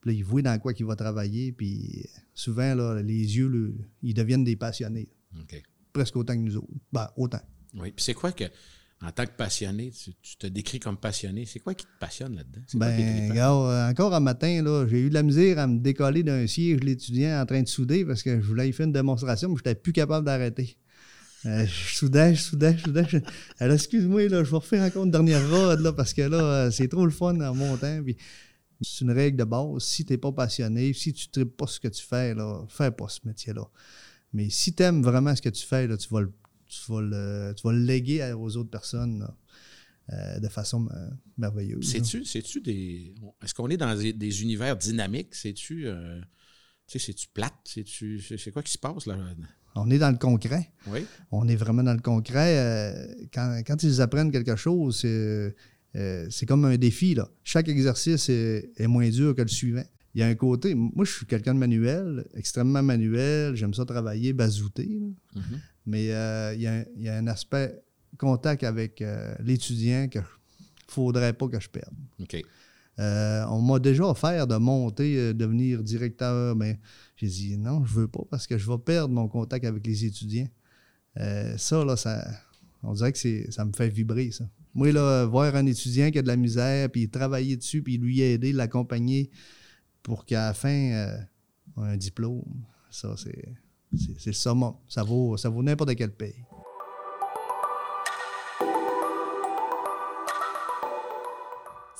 Puis 0.00 0.10
là, 0.10 0.16
il 0.16 0.24
voit 0.24 0.42
dans 0.42 0.58
quoi 0.58 0.72
il 0.78 0.84
va 0.84 0.96
travailler. 0.96 1.52
Puis 1.52 2.06
souvent, 2.34 2.74
là, 2.74 3.02
les 3.02 3.36
yeux, 3.36 3.74
ils 4.02 4.14
deviennent 4.14 4.44
des 4.44 4.56
passionnés. 4.56 5.08
Presque 5.92 6.16
autant 6.16 6.34
que 6.34 6.40
nous 6.40 6.56
autres. 6.56 6.72
Ben, 6.92 7.08
autant. 7.16 7.40
Oui. 7.74 7.92
Puis 7.92 8.04
c'est 8.04 8.14
quoi 8.14 8.32
que, 8.32 8.44
en 9.02 9.10
tant 9.12 9.24
que 9.24 9.30
passionné, 9.30 9.92
tu, 9.92 10.36
te 10.36 10.46
décris 10.46 10.78
comme 10.78 10.98
passionné. 10.98 11.46
C'est 11.46 11.60
quoi 11.60 11.72
qui 11.74 11.86
te 11.86 11.98
passionne 11.98 12.36
là-dedans? 12.36 12.60
Ben, 12.74 13.32
gars, 13.32 13.88
encore 13.88 14.14
un 14.14 14.20
matin, 14.20 14.62
là, 14.62 14.86
j'ai 14.86 15.00
eu 15.00 15.08
de 15.08 15.14
la 15.14 15.22
misère 15.22 15.58
à 15.58 15.66
me 15.66 15.78
décoller 15.78 16.22
d'un 16.22 16.46
siège 16.46 16.80
l'étudiant 16.80 17.40
en 17.40 17.46
train 17.46 17.62
de 17.62 17.68
souder 17.68 18.04
parce 18.04 18.22
que 18.22 18.40
je 18.40 18.46
voulais 18.46 18.68
y 18.68 18.72
faire 18.72 18.86
une 18.86 18.92
démonstration, 18.92 19.48
mais 19.48 19.56
je 19.56 19.60
n'étais 19.60 19.74
plus 19.74 19.94
capable 19.94 20.26
d'arrêter. 20.26 20.76
Euh, 21.46 21.64
je 21.64 21.96
soudais, 21.96 22.34
je 22.34 22.42
soudais, 22.42 22.76
je 22.76 22.84
soudais. 22.84 23.06
Alors, 23.58 23.74
excuse-moi, 23.74 24.28
là, 24.28 24.44
je 24.44 24.50
vais 24.50 24.56
refaire 24.56 24.82
encore 24.82 25.04
une 25.04 25.10
dernière 25.10 25.48
rode, 25.48 25.80
là, 25.80 25.92
parce 25.92 26.12
que 26.12 26.22
là, 26.22 26.38
euh, 26.38 26.70
c'est 26.70 26.88
trop 26.88 27.06
le 27.06 27.10
fun 27.10 27.40
en 27.40 27.54
montant. 27.54 28.02
Puis, 28.02 28.16
c'est 28.82 29.04
une 29.04 29.12
règle 29.12 29.38
de 29.38 29.44
base. 29.44 29.82
Si 29.82 30.04
tu 30.04 30.12
n'es 30.12 30.18
pas 30.18 30.32
passionné, 30.32 30.92
si 30.92 31.14
tu 31.14 31.28
ne 31.38 31.44
pas 31.44 31.66
ce 31.66 31.80
que 31.80 31.88
tu 31.88 32.04
fais, 32.04 32.34
là, 32.34 32.64
fais 32.68 32.90
pas 32.90 33.08
ce 33.08 33.20
métier-là. 33.24 33.66
Mais 34.32 34.50
si 34.50 34.74
tu 34.74 34.82
aimes 34.82 35.02
vraiment 35.02 35.34
ce 35.34 35.42
que 35.42 35.48
tu 35.48 35.64
fais, 35.64 35.86
là, 35.86 35.96
tu, 35.96 36.08
vas 36.10 36.20
le, 36.20 36.32
tu, 36.70 36.92
vas 36.92 37.00
le, 37.00 37.54
tu 37.56 37.62
vas 37.66 37.72
le 37.72 37.84
léguer 37.84 38.32
aux 38.32 38.56
autres 38.56 38.70
personnes 38.70 39.28
euh, 40.12 40.38
de 40.38 40.48
façon 40.48 40.88
merveilleuse. 41.36 41.90
C'est-tu 42.24 42.60
des. 42.60 43.14
Est-ce 43.42 43.54
qu'on 43.54 43.68
est 43.68 43.76
dans 43.76 43.94
des, 43.96 44.42
univers 44.42 44.76
dynamiques? 44.76 45.34
C'est-tu. 45.34 45.86
tu 46.86 46.98
sais, 46.98 46.98
c'est-tu 46.98 47.28
plate? 47.28 47.54
C'est 47.64 48.52
quoi 48.52 48.62
qui 48.62 48.72
se 48.72 48.78
passe 48.78 49.06
là? 49.06 49.16
On 49.74 49.90
est 49.90 49.98
dans 49.98 50.10
le 50.10 50.18
concret. 50.18 50.72
Oui. 50.88 51.06
On 51.30 51.46
est 51.48 51.56
vraiment 51.56 51.82
dans 51.82 51.94
le 51.94 52.00
concret. 52.00 52.58
Euh, 52.58 53.14
quand, 53.32 53.82
ils 53.82 54.00
apprennent 54.00 54.32
quelque 54.32 54.56
chose, 54.56 54.98
c'est 55.00 55.54
euh, 55.96 56.28
comme 56.46 56.64
un 56.64 56.76
défi. 56.76 57.14
Là. 57.14 57.28
Chaque 57.44 57.68
exercice 57.68 58.28
est, 58.28 58.86
moins 58.86 59.08
dur 59.08 59.34
que 59.34 59.42
le 59.42 59.48
suivant. 59.48 59.84
Il 60.14 60.20
y 60.20 60.24
a 60.24 60.26
un 60.26 60.34
côté, 60.34 60.74
moi 60.74 61.04
je 61.04 61.12
suis 61.12 61.26
quelqu'un 61.26 61.54
de 61.54 61.58
manuel, 61.58 62.26
extrêmement 62.34 62.82
manuel, 62.82 63.54
j'aime 63.54 63.74
ça 63.74 63.84
travailler, 63.84 64.32
bazouter. 64.32 65.00
Mm-hmm. 65.36 65.40
Mais 65.86 66.12
euh, 66.12 66.54
il, 66.54 66.62
y 66.62 67.08
a, 67.08 67.16
un 67.16 67.26
aspect 67.28 67.80
contact 68.18 68.64
avec 68.64 69.02
l'étudiant 69.38 70.08
qu'il 70.08 70.20
ne 70.20 70.26
faudrait 70.88 71.32
pas 71.32 71.48
que 71.48 71.60
je 71.60 71.68
perde. 71.68 71.94
OK. 72.20 72.42
on 72.98 73.62
m'a 73.62 73.78
déjà 73.78 74.04
offert 74.04 74.46
de 74.46 74.56
monter, 74.56 75.32
devenir 75.32 75.82
directeur, 75.82 76.56
mais 76.56 76.80
j'ai 77.16 77.28
dit 77.28 77.56
non, 77.56 77.84
je 77.84 77.94
veux 77.94 78.08
pas 78.08 78.24
parce 78.30 78.46
que 78.46 78.58
je 78.58 78.68
vais 78.68 78.78
perdre 78.78 79.14
mon 79.14 79.28
contact 79.28 79.64
avec 79.64 79.86
les 79.86 80.04
étudiants. 80.04 80.48
Euh, 81.18 81.56
ça, 81.56 81.84
là, 81.84 81.96
ça, 81.96 82.24
on 82.82 82.92
dirait 82.92 83.12
que 83.12 83.50
ça 83.50 83.64
me 83.64 83.72
fait 83.72 83.88
vibrer, 83.88 84.30
ça. 84.30 84.48
Moi, 84.74 84.92
là, 84.92 85.24
voir 85.26 85.56
un 85.56 85.66
étudiant 85.66 86.10
qui 86.10 86.18
a 86.18 86.22
de 86.22 86.28
la 86.28 86.36
misère, 86.36 86.88
puis 86.90 87.08
travailler 87.08 87.56
dessus, 87.56 87.82
puis 87.82 87.98
lui 87.98 88.20
aider, 88.20 88.52
l'accompagner 88.52 89.30
pour 90.02 90.24
qu'à 90.24 90.46
la 90.46 90.54
fin, 90.54 90.92
euh, 90.92 91.18
un 91.76 91.96
diplôme, 91.96 92.42
ça, 92.90 93.14
c'est, 93.16 93.54
c'est, 93.96 94.26
le 94.26 94.32
summum. 94.32 94.74
Ça 94.88 95.02
vaut, 95.02 95.36
ça 95.36 95.48
vaut 95.48 95.62
n'importe 95.62 95.94
quel 95.94 96.12
pays. 96.12 96.44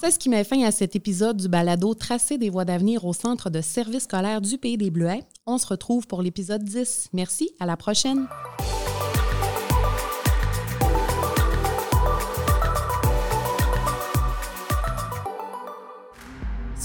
C'est 0.00 0.12
ce 0.12 0.18
qui 0.18 0.30
met 0.30 0.44
fin 0.44 0.62
à 0.62 0.70
cet 0.70 0.96
épisode 0.96 1.36
du 1.36 1.48
balado 1.48 1.92
Tracer 1.92 2.38
des 2.38 2.48
voies 2.48 2.64
d'avenir 2.64 3.04
au 3.04 3.12
Centre 3.12 3.50
de 3.50 3.60
services 3.60 4.04
scolaires 4.04 4.40
du 4.40 4.56
Pays 4.56 4.78
des 4.78 4.90
Bleuets. 4.90 5.24
On 5.46 5.58
se 5.58 5.66
retrouve 5.66 6.06
pour 6.06 6.22
l'épisode 6.22 6.64
10. 6.64 7.10
Merci, 7.12 7.50
à 7.60 7.66
la 7.66 7.76
prochaine. 7.76 8.26